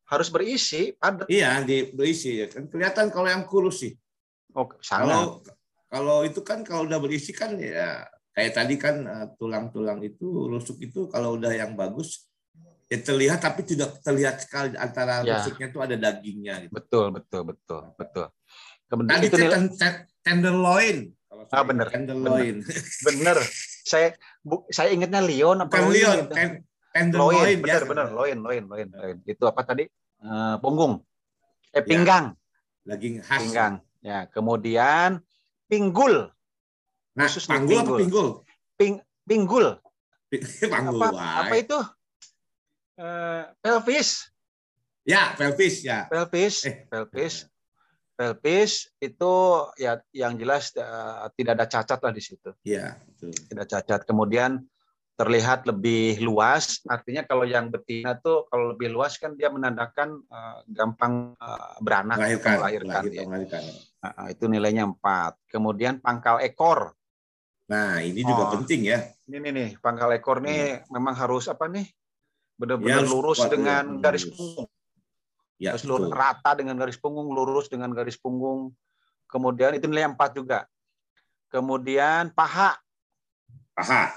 harus 0.07 0.29
berisi 0.31 0.95
padat. 0.95 1.27
Iya, 1.27 1.67
di 1.67 1.91
berisi 1.91 2.39
ya. 2.39 2.47
Kan 2.47 2.71
kelihatan 2.71 3.11
kalau 3.11 3.27
yang 3.27 3.49
kurus 3.51 3.83
sih. 3.83 3.99
Oh, 4.55 4.69
Kalau 4.79 5.43
kalau 5.89 6.23
itu 6.23 6.45
kan 6.45 6.63
kalau 6.63 6.85
udah 6.87 7.01
berisi 7.01 7.35
kan 7.35 7.57
ya 7.57 8.05
kayak 8.37 8.53
tadi 8.53 8.75
kan 8.77 8.97
eh, 9.05 9.27
tulang-tulang 9.37 10.01
itu 10.05 10.49
rusuk 10.49 10.81
itu 10.81 11.09
kalau 11.09 11.37
udah 11.37 11.53
yang 11.53 11.77
bagus 11.77 12.29
ya 12.93 13.01
terlihat 13.01 13.41
tapi 13.41 13.65
tidak 13.65 14.01
terlihat 14.05 14.45
sekali 14.45 14.77
antara 14.77 15.25
ya. 15.25 15.41
musiknya 15.41 15.67
itu 15.73 15.79
ada 15.81 15.97
dagingnya. 15.97 16.55
Gitu. 16.69 16.73
Betul, 16.77 17.07
betul, 17.17 17.43
betul, 17.49 17.83
betul. 17.97 18.27
Kemudian 18.93 19.17
Tadi 19.17 19.27
itu 19.33 19.37
nilai... 19.41 19.73
tenderloin. 20.21 20.97
ah 21.49 21.65
benar. 21.65 21.89
Tenderloin. 21.89 22.61
Benar. 23.09 23.41
saya 23.89 24.13
bu, 24.45 24.69
saya 24.69 24.93
ingatnya 24.93 25.25
Leon 25.25 25.65
apa 25.65 25.81
Leon? 25.81 26.29
Gitu. 26.29 26.37
Ten, 26.37 26.49
tenderloin. 26.93 27.57
Benar, 27.57 27.83
ya. 27.83 27.89
benar. 27.89 28.07
Loin, 28.13 28.37
loin, 28.45 28.63
loin, 28.69 28.87
loin. 28.93 29.17
Itu 29.25 29.49
apa 29.49 29.65
tadi? 29.65 29.89
Uh, 30.21 30.61
punggung. 30.61 31.01
Eh 31.73 31.81
ya. 31.81 31.89
pinggang. 31.89 32.37
Ya. 32.85 32.93
Daging 32.93 33.15
khas. 33.25 33.41
Pinggang. 33.41 33.75
Ya, 34.05 34.29
kemudian 34.29 35.25
pinggul. 35.73 36.29
Nah, 37.17 37.29
panggul 37.49 37.81
pinggul. 37.81 37.97
apa 37.97 38.01
pinggul? 38.05 38.29
Ping, 38.77 38.95
pinggul. 39.25 39.67
Panggul. 40.73 41.01
Apa, 41.01 41.49
apa 41.49 41.55
itu? 41.61 41.79
uh, 43.01 43.45
pelvis. 43.61 44.33
Ya, 45.05 45.37
pelvis 45.37 45.85
ya. 45.85 46.09
Pelvis, 46.09 46.65
eh. 46.65 46.89
pelvis. 46.89 47.52
Pelvis 48.13 48.93
itu 49.01 49.33
ya 49.81 49.99
yang 50.13 50.37
jelas 50.37 50.71
uh, 50.77 51.27
tidak 51.35 51.59
ada 51.59 51.67
cacat 51.67 51.99
lah 51.99 52.13
di 52.13 52.23
situ. 52.23 52.51
Iya, 52.63 53.01
Tidak 53.19 53.67
cacat. 53.67 54.05
Kemudian 54.05 54.61
terlihat 55.17 55.65
lebih 55.69 56.21
luas. 56.21 56.81
Artinya 56.89 57.25
kalau 57.25 57.49
yang 57.49 57.73
betina 57.73 58.17
tuh 58.21 58.49
kalau 58.53 58.77
lebih 58.77 58.93
luas 58.93 59.17
kan 59.17 59.37
dia 59.37 59.49
menandakan 59.49 60.23
uh, 60.29 60.61
gampang 60.69 61.37
uh, 61.41 61.77
beranak 61.81 62.21
melahirkan. 62.21 62.57
melahirkan, 62.61 63.03
ya. 63.09 63.25
melahirkan. 63.25 63.63
Nah, 64.03 64.27
itu 64.29 64.45
nilainya 64.49 64.85
empat. 64.89 65.39
Kemudian 65.49 66.01
pangkal 66.01 66.41
ekor. 66.45 66.93
Nah, 67.73 68.05
ini 68.05 68.21
juga 68.21 68.53
oh, 68.53 68.61
penting 68.61 68.93
ya. 68.93 69.01
Ini 69.25 69.39
nih, 69.41 69.71
pangkal 69.81 70.13
ekor 70.13 70.45
nih 70.45 70.85
hmm. 70.85 70.93
memang 70.93 71.15
harus 71.17 71.49
apa 71.49 71.71
nih? 71.71 71.89
benar-benar 72.63 73.03
ya, 73.03 73.11
lurus 73.11 73.41
dengan 73.51 73.99
ya. 73.99 74.01
garis 74.07 74.25
punggung. 74.31 74.69
Ya, 75.63 75.79
harus 75.79 75.87
lurus, 75.87 76.11
rata 76.11 76.59
dengan 76.59 76.75
garis 76.75 76.99
punggung, 76.99 77.31
lurus 77.31 77.71
dengan 77.71 77.95
garis 77.95 78.19
punggung. 78.19 78.75
Kemudian 79.31 79.79
itu 79.79 79.87
nilai 79.87 80.11
empat 80.11 80.35
juga. 80.35 80.67
Kemudian 81.55 82.35
paha. 82.35 82.75
Paha. 83.79 84.11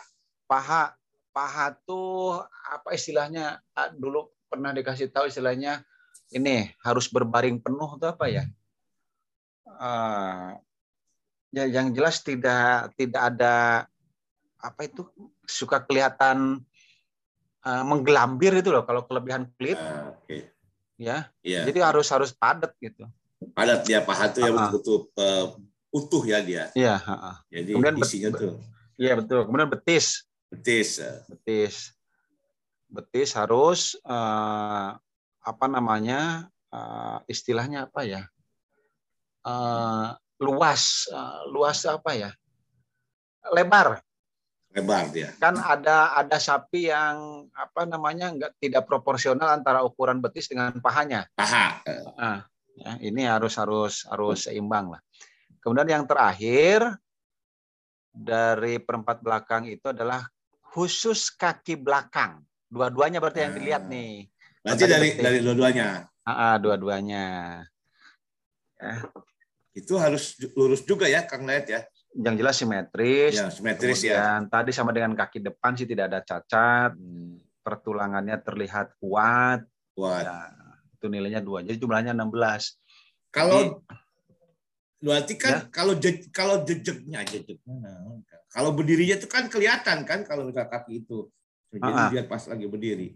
Paha. 0.50 0.98
Paha 1.30 1.78
tuh 1.86 2.42
apa 2.66 2.98
istilahnya? 2.98 3.62
Dulu 3.94 4.26
pernah 4.50 4.74
dikasih 4.74 5.14
tahu 5.14 5.30
istilahnya 5.30 5.86
ini 6.34 6.74
harus 6.82 7.06
berbaring 7.14 7.62
penuh 7.62 7.94
atau 8.02 8.10
apa 8.10 8.26
ya? 8.26 8.50
Uh, 9.70 10.58
ya 11.54 11.70
yang 11.70 11.94
jelas 11.94 12.26
tidak 12.26 12.90
tidak 12.98 13.22
ada 13.22 13.86
apa 14.58 14.82
itu 14.82 15.06
suka 15.46 15.84
kelihatan 15.84 16.64
uh, 17.62 17.84
menggelambir 17.86 18.56
itu 18.58 18.74
loh 18.74 18.82
kalau 18.82 19.06
kelebihan 19.06 19.46
kulit. 19.54 19.78
Uh, 19.78 20.16
okay. 20.26 20.55
Ya. 20.96 21.28
Yeah. 21.44 21.68
Jadi 21.68 21.80
harus 21.84 22.08
harus 22.12 22.32
padat 22.32 22.72
gitu. 22.80 23.08
Padat 23.52 23.84
dia 23.84 24.00
paha 24.02 24.32
tuh 24.32 24.42
uh 24.42 24.48
-huh. 24.48 24.52
ya 24.52 24.60
betul-betul 24.72 24.98
uh, 25.20 25.46
utuh 25.92 26.24
ya 26.24 26.40
dia. 26.40 26.64
Iya, 26.76 26.96
uh. 27.04 27.38
Jadi 27.52 27.72
Kemudian 27.76 27.96
isinya 28.00 28.30
tuh. 28.36 28.60
Iya 28.96 29.14
betul. 29.20 29.40
Kemudian 29.48 29.70
betis. 29.72 30.24
Betis. 30.48 31.04
Betis. 31.28 31.76
Betis 32.88 33.30
harus 33.36 34.00
uh, 34.08 34.96
apa 35.44 35.66
namanya? 35.68 36.48
Uh, 36.72 37.24
istilahnya 37.32 37.88
apa 37.88 38.04
ya? 38.04 38.24
Uh, 39.46 40.12
luas 40.40 41.08
uh, 41.16 41.48
luas 41.48 41.80
apa 41.88 42.12
ya 42.12 42.32
lebar 43.56 44.04
lebar 44.76 45.08
dia 45.08 45.32
kan 45.40 45.56
ada 45.56 46.12
ada 46.20 46.36
sapi 46.36 46.92
yang 46.92 47.48
apa 47.56 47.88
namanya 47.88 48.28
enggak 48.28 48.52
tidak 48.60 48.84
proporsional 48.84 49.48
antara 49.56 49.80
ukuran 49.88 50.20
betis 50.20 50.52
dengan 50.52 50.76
pahanya. 50.84 51.24
Paha. 51.32 51.80
Nah, 52.20 52.44
ya, 52.76 52.92
ini 53.00 53.24
harus 53.24 53.56
harus 53.56 54.04
harus 54.12 54.52
seimbang 54.52 54.92
lah. 54.92 55.00
Kemudian 55.64 55.88
yang 55.88 56.04
terakhir 56.04 56.84
dari 58.12 58.84
perempat 58.84 59.24
belakang 59.24 59.72
itu 59.72 59.96
adalah 59.96 60.28
khusus 60.76 61.32
kaki 61.32 61.80
belakang. 61.80 62.44
Dua-duanya 62.68 63.24
berarti 63.24 63.48
yang 63.48 63.56
dilihat 63.56 63.84
Ah. 63.88 63.92
nih. 63.96 64.14
Berarti 64.60 64.84
dari 64.92 65.10
dari 65.16 65.40
dua-duanya? 65.40 65.88
Ah, 66.28 66.60
dua-duanya. 66.60 67.26
Itu 69.72 69.96
harus 70.00 70.36
lurus 70.56 70.84
juga 70.84 71.08
ya 71.08 71.24
Kang 71.24 71.48
Net 71.48 71.68
ya 71.72 71.84
yang 72.16 72.36
jelas 72.40 72.56
simetris 72.56 73.36
ya 73.36 73.52
simetris 73.52 74.00
ya 74.02 74.16
Kemudian 74.16 74.42
tadi 74.48 74.72
sama 74.72 74.96
dengan 74.96 75.12
kaki 75.14 75.44
depan 75.44 75.76
sih 75.76 75.84
tidak 75.84 76.12
ada 76.12 76.20
cacat, 76.24 76.96
pertulangannya 77.60 78.40
terlihat 78.40 78.96
kuat. 78.98 79.68
buat 79.96 80.24
Ya, 80.24 80.52
itu 80.96 81.06
nilainya 81.08 81.40
dua. 81.40 81.64
Jadi 81.64 81.76
jumlahnya 81.76 82.16
16. 82.16 82.80
kalau 83.32 83.84
berarti 85.04 85.34
Ya. 85.36 85.42
kan 85.44 85.54
kalau 85.70 85.94
je- 86.00 86.32
kalau 86.32 86.64
naon, 86.64 88.24
Kang? 88.24 88.44
kalau 88.48 88.72
berdirinya 88.72 89.20
itu 89.20 89.28
kan 89.28 89.52
kelihatan 89.52 90.08
kan 90.08 90.24
kalau 90.24 90.48
misal 90.48 90.66
kaki 90.66 91.04
itu 91.04 91.28
jadi 91.76 91.92
dia 92.10 92.24
pas 92.24 92.40
lagi 92.48 92.64
berdiri 92.66 93.12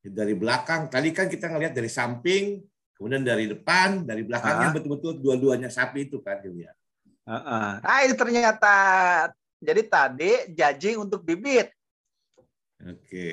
dari 0.00 0.32
belakang 0.38 0.86
tadi 0.86 1.10
kan 1.10 1.26
kita 1.26 1.50
ngelihat 1.50 1.74
dari 1.74 1.90
samping 1.90 2.62
kemudian 2.94 3.26
dari 3.26 3.50
depan 3.50 4.06
dari 4.06 4.22
belakangnya 4.22 4.70
betul-betul 4.70 5.18
dua-duanya 5.18 5.66
sapi 5.68 6.06
itu 6.06 6.22
kan 6.22 6.38
dilihat 6.40 6.78
Heeh. 7.24 7.68
Ah, 7.80 7.98
ini 8.04 8.14
ternyata 8.14 8.74
jadi 9.58 9.82
tadi 9.82 10.30
judging 10.52 10.96
untuk 11.00 11.24
bibit. 11.24 11.72
oke 12.76 13.28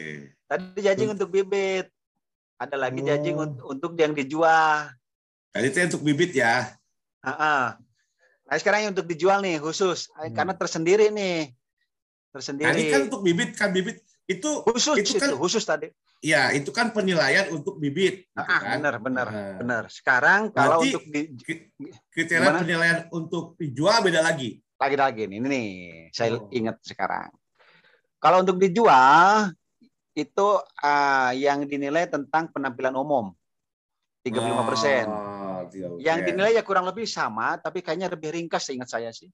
Tadi 0.47 0.79
judging 0.79 1.09
Hmm. 1.11 1.15
untuk 1.15 1.29
bibit. 1.29 1.91
Ada 2.55 2.77
lagi 2.77 3.01
Oh. 3.01 3.07
un- 3.37 3.59
untuk 3.69 3.91
yang 3.95 4.13
dijual. 4.13 4.87
tadi 5.51 5.67
itu 5.67 5.83
untuk 5.85 6.01
bibit 6.01 6.31
ya 6.31 6.71
Heeh. 7.21 7.63
Nah, 8.41 8.55
sekarang 8.55 8.79
yang 8.81 8.91
untuk 8.91 9.03
dijual 9.05 9.39
nih 9.39 9.59
khusus 9.59 10.07
Hmm. 10.09 10.31
karena 10.31 10.55
tersendiri 10.55 11.07
nih. 11.09 11.51
tadi 11.51 12.31
Tersendiri. 12.31 12.87
kan 12.87 13.01
untuk 13.05 13.21
bibit 13.21 13.49
kan 13.53 13.69
bibit 13.69 13.99
itu 14.25 14.49
khusus 14.63 14.95
itu 14.97 15.19
kan- 15.19 15.27
itu 15.27 15.35
khusus 15.35 15.59
tadi. 15.61 15.91
Ya 16.21 16.53
itu 16.53 16.69
kan 16.69 16.93
penilaian 16.93 17.49
untuk 17.49 17.75
bibit 17.75 18.29
gitu 18.29 18.37
Ah, 18.39 18.61
kan 18.61 18.77
benar, 18.77 18.95
benar, 19.01 19.27
Nah, 19.27 19.57
benar. 19.57 19.83
Sekarang 19.89 20.53
kalau 20.53 20.79
Berarti- 20.79 20.93
untuk 20.93 21.03
di, 21.07 21.21
kriteria 22.07 22.41
Gimana? 22.45 22.61
penilaian 22.61 22.99
untuk 23.09 23.57
dijual 23.57 23.99
beda 23.99 24.21
lagi 24.21 24.61
lagi-lagi 24.77 25.25
ini 25.25 25.37
nih 25.41 25.69
saya 26.09 26.37
Oh. 26.37 26.49
ingat 26.49 26.81
sekarang. 26.81 27.29
Kalau 28.17 28.41
untuk 28.41 28.57
dijual 28.57 29.49
itu 30.13 30.47
ah, 30.77 31.33
yang 31.33 31.65
dinilai 31.65 32.05
tentang 32.05 32.49
penampilan 32.49 32.93
umum 32.93 33.33
35 34.21 34.61
persen. 34.63 35.05
Oh, 35.05 35.65
35%. 35.65 35.97
Yang 35.97 36.17
dinilai 36.27 36.53
ya 36.53 36.61
kurang 36.61 36.85
lebih 36.85 37.05
sama, 37.05 37.57
tapi 37.57 37.81
kayaknya 37.81 38.09
lebih 38.09 38.29
ringkas 38.29 38.69
seingat 38.69 38.85
saya 38.85 39.09
sih. 39.09 39.29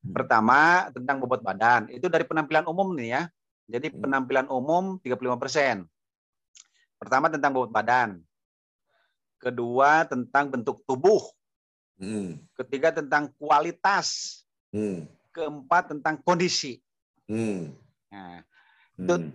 Hmm. 0.00 0.12
Pertama 0.12 0.88
tentang 0.88 1.20
bobot 1.20 1.40
badan 1.40 1.88
itu 1.88 2.08
dari 2.08 2.24
penampilan 2.24 2.64
umum 2.64 2.92
nih 2.96 3.08
ya. 3.10 3.22
Jadi 3.66 3.92
Hmm. 3.92 4.00
penampilan 4.04 4.48
umum 4.48 4.96
35 5.00 5.36
persen. 5.36 5.84
Pertama 7.04 7.28
tentang 7.28 7.52
bobot 7.52 7.68
badan. 7.68 8.16
Kedua 9.36 10.08
tentang 10.08 10.48
bentuk 10.48 10.80
tubuh. 10.88 11.20
Hmm, 12.00 12.40
Ketiga 12.56 12.90
tentang 12.90 13.28
kualitas. 13.36 14.40
hmm, 14.72 15.04
Keempat 15.36 15.92
tentang 15.92 16.16
kondisi. 16.24 16.80
hmm, 17.28 17.76
Nah, 18.08 18.40
hmm. 18.96 19.30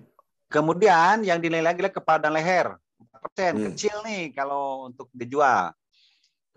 Kemudian 0.49 1.21
yang 1.21 1.37
dinilai 1.37 1.61
lagi 1.61 1.85
adalah 1.85 1.93
kepala 1.93 2.17
dan 2.17 2.33
leher. 2.33 2.73
4%. 2.97 3.53
Hmm. 3.53 3.65
Kecil 3.69 4.01
nih 4.01 4.33
kalau 4.33 4.89
untuk 4.89 5.13
dijual. 5.13 5.69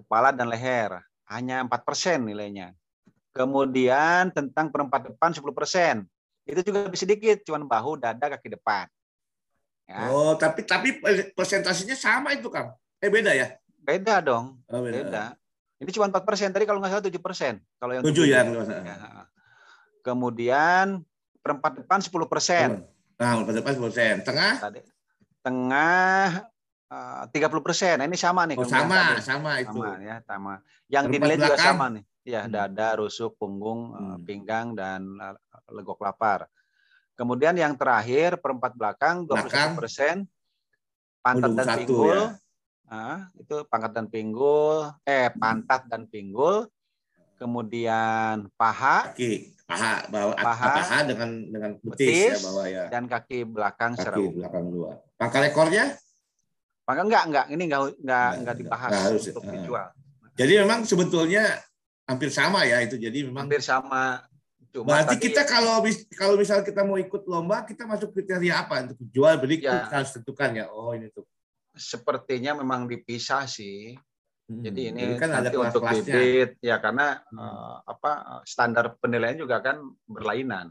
Kepala 0.01 0.33
dan 0.33 0.48
leher. 0.48 0.96
Hanya 1.29 1.61
4% 1.61 2.25
nilainya. 2.25 2.72
Kemudian 3.37 4.33
tentang 4.33 4.72
perempat 4.72 5.12
depan 5.12 5.37
10%. 5.37 6.09
Itu 6.48 6.61
juga 6.64 6.88
lebih 6.88 6.96
sedikit. 6.96 7.44
Cuman 7.44 7.68
bahu, 7.68 8.01
dada, 8.01 8.33
kaki 8.33 8.57
depan. 8.57 8.88
Ya, 9.92 10.09
Oh, 10.09 10.33
tapi 10.35 10.64
tapi 10.64 11.05
persentasenya 11.37 11.92
sama 11.92 12.33
itu, 12.33 12.48
Kang. 12.48 12.72
Eh 12.96 13.12
beda 13.12 13.37
ya? 13.37 13.52
Beda 13.76 14.24
dong. 14.24 14.64
Oh, 14.66 14.81
Beda. 14.81 15.37
Ini 15.76 15.90
cuma 15.90 16.09
4%. 16.09 16.24
Tadi 16.48 16.64
kalau 16.64 16.81
nggak 16.81 16.96
salah 16.96 17.05
7%. 17.05 17.61
Kalau 17.76 17.92
yang 17.92 18.02
Tujuh 18.02 18.24
ya. 18.24 18.40
Ya. 18.46 18.96
Kemudian 20.00 21.05
perempat 21.38 21.76
depan 21.76 22.00
10%. 22.00 22.88
Nah, 23.18 23.33
pada 23.44 23.59
depan 23.61 23.72
10%. 23.76 24.24
Tengah? 24.24 24.55
Tadi 24.59 24.81
tengah 25.42 26.46
eh, 26.87 27.22
tiga 27.35 27.50
puluh 27.50 27.66
persen. 27.66 27.98
Nah, 27.98 28.07
ini 28.07 28.14
sama 28.14 28.46
nih. 28.46 28.55
Oh, 28.55 28.62
sama, 28.62 29.18
tadi. 29.18 29.26
sama 29.26 29.50
itu. 29.59 29.74
sama 29.74 29.98
ya, 29.98 30.16
sama. 30.22 30.55
Yang 30.87 31.05
Perempat 31.05 31.14
dinilai 31.18 31.37
juga 31.37 31.46
belakang. 31.50 31.66
sama 31.66 31.87
nih. 31.90 32.05
Ya, 32.22 32.40
Hmm. 32.46 32.52
dada, 32.55 32.88
rusuk, 32.94 33.35
punggung, 33.35 33.81
eh, 33.90 33.98
Hmm. 33.98 34.22
pinggang 34.22 34.66
dan 34.78 35.02
eh, 35.18 35.35
legok 35.74 35.98
lapar. 35.98 36.46
Kemudian 37.12 37.55
yang 37.55 37.77
terakhir 37.77 38.40
perempat 38.40 38.72
belakang 38.72 39.29
21 39.29 39.79
persen, 39.79 40.16
pantat 41.20 41.51
dan 41.53 41.66
21 41.68 41.79
pinggul. 41.79 42.18
ya. 42.18 42.29
Ah, 42.87 43.18
itu 43.35 43.57
pangkat 43.66 43.92
dan 43.92 44.07
pinggul, 44.07 44.77
eh 45.03 45.33
pantat 45.33 45.87
dan 45.87 46.05
pinggul. 46.05 46.68
Kemudian 47.37 48.46
paha 48.55 49.11
Kaki, 49.11 49.51
paha, 49.64 50.07
bawah 50.07 50.37
Paha. 50.37 50.66
paha, 50.79 50.98
dengan 51.03 51.31
dengan 51.42 51.70
betis, 51.81 52.07
Betis. 52.07 52.31
ya 52.31 52.38
bawah 52.44 52.66
ya. 52.66 52.85
dan 52.87 53.05
kaki 53.05 53.38
belakang 53.42 53.92
Kaki 53.92 54.14
umum. 54.14 54.33
belakang 54.38 54.64
dua. 54.68 54.90
Pangkal 55.18 55.42
ekornya? 55.44 55.85
Maka 56.83 57.01
enggak, 57.03 57.22
enggak, 57.27 57.44
ini 57.48 57.62
enggak 57.64 57.81
enggak 57.83 57.94
Enggak, 57.98 57.98
enggak 57.98 58.37
enggak. 58.38 58.57
dibahas 58.59 58.88
Enggak 58.88 59.03
harus 59.05 59.22
ya. 59.22 59.31
untuk 59.33 59.42
Ah. 59.42 59.53
dijual. 59.53 59.87
Jadi 60.33 60.53
memang 60.57 60.81
sebetulnya 60.83 61.44
hampir 62.05 62.29
sama 62.29 62.61
ya 62.62 62.79
itu. 62.81 62.94
Jadi 62.96 63.18
memang 63.27 63.42
Hampir 63.44 63.61
sama. 63.61 64.22
Cuma 64.72 64.88
Berarti 64.88 65.08
tadi- 65.14 65.24
kita 65.28 65.42
kalau 65.44 65.85
bis- 65.85 66.08
kalau 66.11 66.35
misal 66.35 66.64
kita 66.64 66.80
mau 66.80 66.96
ikut 66.96 67.28
lomba, 67.28 67.61
kita 67.62 67.85
masuk 67.85 68.08
kriteria 68.11 68.64
apa 68.64 68.88
untuk 68.88 68.96
jual 69.04 69.37
beli 69.37 69.61
Ya. 69.61 69.85
kita 69.85 69.94
harus 70.00 70.12
tentukan 70.12 70.50
ya. 70.50 70.66
Oh 70.68 70.90
ini 70.90 71.08
tuh. 71.08 71.28
sepertinya 71.72 72.52
memang 72.54 72.85
dipisah 72.85 73.48
sih. 73.48 73.96
Jadi 74.44 74.92
ini 74.92 75.02
Hmm, 75.08 75.16
kan 75.16 75.32
ada 75.32 75.48
nanti 75.48 75.56
untuk 75.56 75.80
bibit 75.82 76.61
ya 76.61 76.76
karena 76.76 77.16
Hmm. 77.24 77.40
eh, 77.40 77.76
apa 77.87 78.11
standar 78.44 78.92
penilaian 78.96 79.40
juga 79.40 79.56
kan 79.58 79.80
berlainan. 80.04 80.68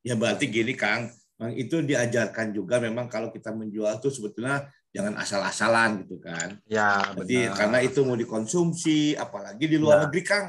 Ya 0.00 0.12
berarti 0.12 0.52
gini 0.52 0.76
Kang, 0.76 1.08
itu 1.56 1.80
diajarkan 1.80 2.52
juga 2.52 2.76
memang 2.76 3.08
kalau 3.08 3.32
kita 3.32 3.52
menjual 3.52 3.96
tuh 3.98 4.12
sebetulnya 4.12 4.68
jangan 4.90 5.16
asal-asalan 5.16 6.04
gitu 6.04 6.20
kan. 6.20 6.60
Ya 6.66 7.00
Jadi 7.16 7.48
benar. 7.48 7.56
karena 7.56 7.78
itu 7.80 8.04
mau 8.04 8.12
dikonsumsi, 8.14 9.16
apalagi 9.16 9.64
di 9.64 9.80
luar 9.80 9.96
Ya. 9.96 10.02
negeri 10.04 10.22
Kang, 10.22 10.46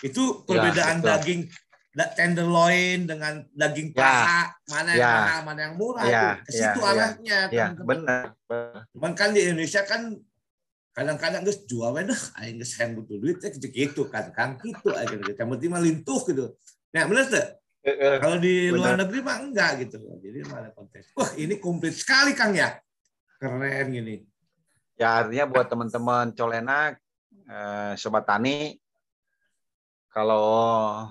itu 0.00 0.40
perbedaan 0.42 0.98
betul. 0.98 1.08
daging 1.10 1.40
da- 1.44 1.52
tenderloin 1.92 3.04
dengan 3.04 3.44
daging 3.52 3.92
Ya. 3.92 4.00
paha 4.00 4.40
mana 4.66 4.90
yang 4.96 5.00
Ya. 5.04 5.12
mahal, 5.12 5.40
mana 5.44 5.60
yang 5.68 5.74
murah 5.76 6.04
Ya, 6.04 6.08
tuh. 6.08 6.34
Ke 6.40 6.50
situ 6.50 6.62
ya, 6.80 6.80
ya. 6.80 6.88
arahnya. 6.88 7.38
ya 7.52 7.66
teman-teman. 7.76 7.84
benar. 7.84 8.24
Cuman 8.96 9.12
kan 9.12 9.28
di 9.36 9.40
Indonesia 9.44 9.82
kan 9.84 10.02
kadang-kadang 10.92 11.40
geus 11.44 11.64
jual 11.64 11.88
we 11.92 12.04
dah 12.04 12.22
aing 12.40 12.60
geus 12.60 12.76
hayang 12.76 12.96
butuh 13.00 13.16
duit 13.16 13.40
teh 13.40 13.52
gitu 13.52 14.08
kan 14.08 14.28
kan 14.32 14.56
gitu 14.60 14.88
aja 14.92 15.12
gitu. 15.12 15.32
Yang 15.36 15.48
penting 15.56 15.70
mah 15.72 15.82
lintuh 15.84 16.20
gitu. 16.24 16.44
Nah, 16.92 17.04
bener 17.08 17.24
tuh. 17.28 17.46
Kalau 18.22 18.36
di 18.38 18.70
luar 18.70 18.94
Benar. 18.94 19.00
negeri 19.04 19.20
mah 19.26 19.36
enggak 19.42 19.70
gitu. 19.84 19.98
Jadi 20.22 20.38
mah 20.46 20.56
ada 20.62 20.70
kontes. 20.70 21.10
Wah, 21.18 21.28
ini 21.34 21.58
komplit 21.58 21.92
sekali 21.92 22.30
Kang 22.32 22.54
ya. 22.54 22.78
Keren 23.36 23.90
gini. 23.90 24.22
Ya 24.94 25.24
artinya 25.24 25.50
buat 25.50 25.66
teman-teman 25.66 26.30
colenak, 26.30 27.02
eh, 27.42 27.92
sobat 27.98 28.22
tani, 28.22 28.78
kalau 30.12 31.10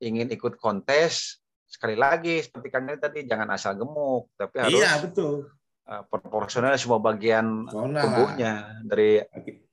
ingin 0.00 0.28
ikut 0.32 0.56
kontes, 0.56 1.38
sekali 1.68 1.94
lagi 1.94 2.42
seperti 2.42 2.68
Kang 2.72 2.90
tadi 2.98 3.28
jangan 3.28 3.48
asal 3.54 3.78
gemuk, 3.78 4.32
tapi 4.34 4.56
harus 4.58 4.80
Iya, 4.80 4.92
betul. 5.04 5.46
eh, 5.86 6.02
proporsional 6.10 6.74
semua 6.74 6.98
bagian 6.98 7.68
lah. 7.70 8.02
tubuhnya 8.04 8.52
dari 8.82 9.22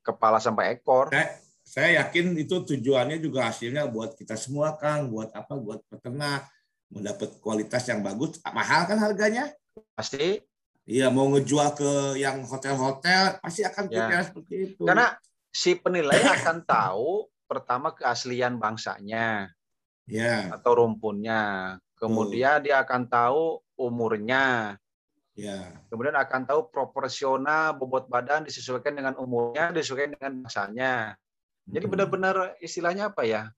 kepala 0.03 0.37
sampai 0.37 0.77
ekor. 0.77 1.09
Saya, 1.09 1.27
saya 1.63 1.89
yakin 2.05 2.37
itu 2.37 2.63
tujuannya 2.63 3.17
juga 3.17 3.49
hasilnya 3.49 3.89
buat 3.89 4.13
kita 4.13 4.37
semua 4.37 4.77
Kang, 4.77 5.09
buat 5.09 5.33
apa? 5.33 5.57
Buat 5.57 5.81
peternak 5.89 6.47
mendapat 6.87 7.35
kualitas 7.43 7.83
yang 7.91 7.99
bagus. 7.99 8.39
Mahal 8.47 8.87
kan 8.87 8.97
harganya? 9.01 9.51
Pasti 9.95 10.39
Iya, 10.87 11.11
mau 11.11 11.27
ngejual 11.27 11.75
ke 11.75 11.91
yang 12.15 12.47
hotel-hotel 12.47 13.43
pasti 13.43 13.59
akan 13.67 13.91
Ya. 13.91 14.23
seperti 14.23 14.55
itu. 14.71 14.87
karena 14.87 15.19
si 15.51 15.75
penilai 15.75 16.23
akan 16.23 16.63
tahu 16.63 17.27
pertama 17.43 17.91
keaslian 17.91 18.55
bangsanya 18.55 19.51
ya, 20.07 20.55
atau 20.55 20.71
rumpunnya. 20.81 21.75
Kemudian 21.97 22.61
dia 22.63 22.81
akan 22.81 23.09
tahu 23.09 23.59
umurnya, 23.77 24.77
ya. 25.33 25.59
kemudian 25.89 26.13
akan 26.17 26.45
tahu 26.45 26.69
proporsional 26.69 27.73
bobot 27.77 28.05
badan 28.09 28.45
disesuaikan 28.45 28.93
dengan 28.93 29.13
umurnya, 29.17 29.73
disesuaikan 29.73 30.17
dengan 30.17 30.45
bangsanya. 30.45 31.17
Jadi 31.67 31.85
Hmm. 31.85 31.93
benar-benar 31.93 32.35
istilahnya 32.63 33.11
apa 33.11 33.27
ya? 33.27 33.51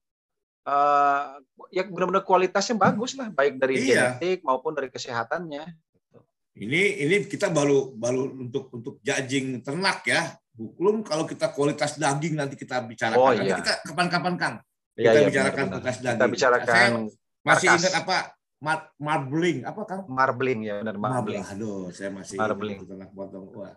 Eh, 0.60 1.24
ya 1.72 1.82
benar-benar 1.88 2.26
kualitasnya 2.26 2.76
bagus 2.76 3.16
lah, 3.16 3.32
baik 3.32 3.56
dari 3.56 3.80
Iya. 3.80 4.20
genetik 4.20 4.44
maupun 4.44 4.76
dari 4.76 4.92
kesehatannya. 4.92 5.64
Ini 6.60 6.82
ini 7.06 7.16
kita 7.24 7.48
baru 7.48 7.94
baru 7.96 8.36
untuk 8.36 8.68
untuk 8.74 8.94
judging 9.00 9.64
ternak 9.64 10.04
ya. 10.04 10.36
Hukum 10.60 11.00
kalau 11.00 11.24
kita 11.24 11.48
kualitas 11.56 11.96
daging 11.96 12.36
nanti 12.36 12.58
kita 12.60 12.84
bicarakan. 12.84 13.16
Oh, 13.16 13.32
Nanti 13.32 13.48
iya. 13.48 13.56
kita 13.56 13.72
kapan-kapan 13.88 14.34
Kang. 14.36 14.56
Kita 14.96 15.10
iya, 15.10 15.22
bicarakan 15.26 15.64
kualitas 15.70 15.96
daging. 15.98 16.16
Kita 16.18 16.26
bicarakan 16.28 16.66
Saya 16.68 16.88
masih 17.40 17.66
ingat 17.72 17.94
apa 17.96 18.16
mar- 18.60 18.92
marbling 19.00 19.58
apa 19.64 19.80
Kang? 19.88 20.02
marbling 20.06 20.60
ya 20.66 20.74
benar 20.84 20.96
marbling. 20.96 21.40
Aduh, 21.46 21.88
saya 21.90 22.10
masih 22.12 22.36
Marbling. 22.36 22.76
ingat 22.84 23.10
potong. 23.10 23.48
Wah, 23.56 23.72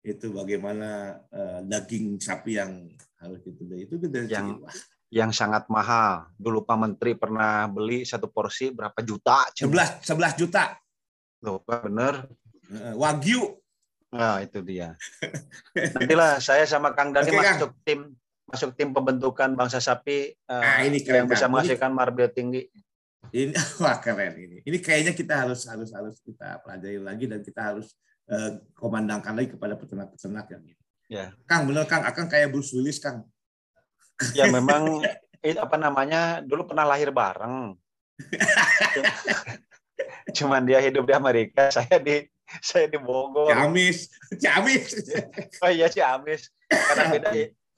itu 0.00 0.30
bagaimana 0.30 1.20
eh, 1.28 1.60
daging 1.66 2.20
sapi 2.20 2.56
yang 2.56 2.86
harus 3.18 3.40
itu 3.44 3.62
itu 3.66 3.94
dari 4.06 4.30
Yang- 4.30 4.62
wah, 4.62 4.74
yang 5.10 5.34
sangat 5.34 5.66
mahal. 5.66 6.30
Dulu 6.38 6.62
Pak 6.62 6.78
Menteri 6.78 7.18
pernah 7.18 7.66
beli 7.66 8.06
satu 8.06 8.30
porsi 8.30 8.70
berapa 8.70 8.94
juta? 9.02 9.42
11 9.58 10.06
11 10.06 10.38
juta 10.38 10.78
Loh, 11.40 11.58
bener. 11.64 12.28
Wagyu. 12.94 13.58
Nah, 14.14 14.38
itu 14.38 14.60
dia. 14.62 14.94
Nantilah 15.74 16.38
saya 16.38 16.62
sama 16.62 16.94
Kang 16.94 17.10
Dani 17.10 17.26
Oke, 17.26 17.40
Kang. 17.40 17.58
masuk 17.58 17.70
tim 17.82 18.00
masuk 18.50 18.74
tim 18.74 18.90
pembentukan 18.90 19.54
bangsa 19.54 19.78
sapi 19.78 20.34
eh, 20.34 20.50
Ah, 20.50 20.82
ini 20.82 21.00
keren, 21.00 21.24
yang 21.24 21.26
bisa. 21.30 21.46
Ini- 21.46 21.52
menghasilkan 21.54 21.90
marble 21.94 22.28
tinggi. 22.34 22.66
Ini 23.30 23.54
wah 23.82 23.96
keren 24.02 24.34
ini. 24.34 24.58
Ini 24.66 24.78
kayaknya 24.82 25.12
kita 25.14 25.46
harus 25.46 25.62
harus 25.70 25.94
harus 25.94 26.18
kita 26.20 26.58
pelajari 26.66 26.98
lagi 26.98 27.24
dan 27.30 27.40
kita 27.46 27.60
harus 27.72 27.94
eh, 28.26 28.58
komandangkan 28.74 29.38
lagi 29.38 29.54
kepada 29.54 29.78
peternak-peternak 29.78 30.46
yang 30.50 30.62
ini. 30.66 30.82
Ya. 31.10 31.26
Kang, 31.46 31.66
bener 31.66 31.86
Kang, 31.86 32.02
akan 32.06 32.26
kayak 32.26 32.50
Bruce 32.50 32.74
Willis 32.74 32.98
Kang. 32.98 33.22
Ya 34.36 34.52
memang 34.52 35.00
itu 35.40 35.56
apa 35.56 35.80
namanya 35.80 36.44
dulu 36.44 36.68
pernah 36.68 36.84
lahir 36.84 37.08
bareng. 37.08 37.72
Cuman 40.36 40.62
dia 40.68 40.78
hidup 40.84 41.08
di 41.08 41.14
Amerika, 41.16 41.72
saya 41.72 41.96
di 41.96 42.28
saya 42.60 42.90
di 42.90 42.98
Bogor. 43.00 43.48
Ciamis, 43.48 44.10
Ciamis. 44.36 44.92
Oh 45.62 45.70
iya 45.70 45.88
Ciamis. 45.88 46.50
Karena 46.68 47.04
beda 47.14 47.30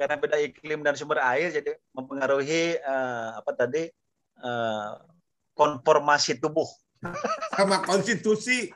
karena 0.03 0.19
beda 0.19 0.35
iklim 0.43 0.83
dan 0.83 0.99
sumber 0.99 1.23
air 1.23 1.55
jadi 1.55 1.79
mempengaruhi 1.95 2.75
eh, 2.75 3.29
apa 3.39 3.51
tadi 3.55 3.87
eh, 4.43 4.91
konformasi 5.55 6.43
tubuh. 6.43 6.67
sama 7.59 7.87
konstitusi. 7.87 8.75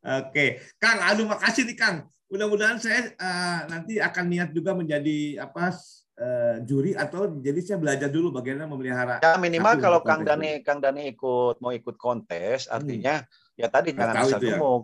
Oke, 0.00 0.58
Kang, 0.82 0.98
aduh 1.06 1.30
makasih 1.30 1.70
nih 1.70 1.78
Kang. 1.78 1.96
Mudah-mudahan 2.26 2.82
saya 2.82 3.14
eh, 3.14 3.58
nanti 3.70 4.02
akan 4.02 4.24
niat 4.26 4.50
juga 4.50 4.74
menjadi 4.74 5.38
apa 5.38 5.70
eh, 6.18 6.56
juri 6.66 6.98
atau 6.98 7.30
jadi 7.38 7.60
saya 7.62 7.78
belajar 7.78 8.10
dulu 8.10 8.34
bagaimana 8.34 8.66
memelihara. 8.66 9.22
Ya 9.22 9.38
minimal 9.38 9.78
Tapi 9.78 9.84
kalau 9.86 10.00
Kang 10.02 10.26
Dani 10.26 10.66
Kang 10.66 10.82
Dani 10.82 11.14
ikut 11.14 11.62
mau 11.62 11.70
ikut 11.70 11.94
kontes 11.94 12.66
artinya 12.66 13.22
ya 13.54 13.70
tadi 13.70 13.94
Nggak 13.94 14.02
jangan 14.02 14.16
tahu 14.18 14.26
asal 14.26 14.38
itu 14.42 14.46
ya. 14.50 14.58
gemuk. 14.58 14.82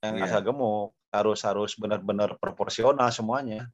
Yang 0.00 0.14
Iya. 0.14 0.24
asal 0.30 0.40
gemuk 0.46 0.88
harus 1.10 1.42
harus 1.42 1.74
benar-benar 1.74 2.38
proporsional 2.38 3.10
semuanya. 3.10 3.66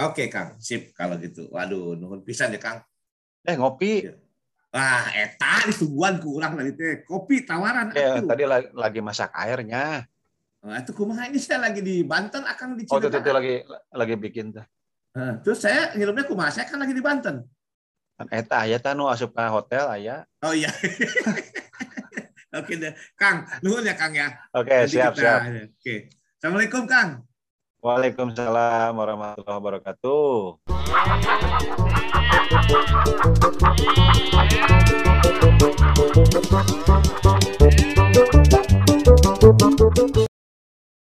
Oke, 0.00 0.26
Kang, 0.26 0.56
sip 0.56 0.96
kalau 0.96 1.20
gitu. 1.20 1.52
Waduh, 1.52 1.94
nuhun 1.94 2.24
pisan 2.24 2.52
ya 2.52 2.60
Kang. 2.60 2.80
Eh 3.44 3.54
ngopi 3.54 4.08
Iya. 4.08 4.14
Wah, 4.72 5.04
eta 5.12 5.68
disuguhan 5.68 6.16
kurang 6.16 6.56
tadi 6.56 6.72
teh. 6.72 7.04
Kopi 7.04 7.44
tawaran 7.44 7.92
ya 7.92 8.24
tadi 8.24 8.48
lagi, 8.48 8.72
lagi 8.72 9.00
masak 9.04 9.28
airnya. 9.36 10.08
Nah, 10.64 10.80
itu 10.80 10.96
kumaha 10.96 11.28
ini 11.28 11.36
saya 11.36 11.60
lagi 11.68 11.84
di 11.84 12.00
Banten 12.00 12.40
akan 12.40 12.80
di 12.80 12.88
Oh 12.88 12.96
itu, 12.96 13.12
itu 13.12 13.20
Cilegon. 13.20 13.36
lagi 13.36 13.54
lagi 13.92 14.14
bikin 14.16 14.56
tuh. 14.56 14.64
Nah, 15.12 15.36
terus 15.44 15.60
saya 15.60 15.92
ngilumnya 15.92 16.24
kumaha? 16.24 16.48
Saya 16.48 16.64
kan 16.64 16.80
lagi 16.80 16.96
di 16.96 17.04
Banten. 17.04 17.44
Kan 18.16 18.26
Eta 18.32 18.64
aya 18.64 18.80
tanu 18.80 19.12
asup 19.12 19.36
ka 19.36 19.44
hotel 19.52 19.84
aya. 19.92 20.24
Oh 20.40 20.56
iya. 20.56 20.72
Oke 22.56 22.76
deh, 22.76 22.92
Kang, 23.12 23.44
nuhun 23.60 23.84
ya 23.84 23.92
Kang 23.92 24.12
ya. 24.12 24.28
Oke, 24.52 24.72
Nanti 24.72 24.96
siap 24.96 25.12
kita- 25.12 25.20
siap. 25.20 25.40
Oke. 25.68 25.96
Assalamualaikum 26.42 26.90
Kang. 26.90 27.22
Waalaikumsalam 27.86 28.90
warahmatullahi 28.98 29.62
wabarakatuh. 29.62 30.58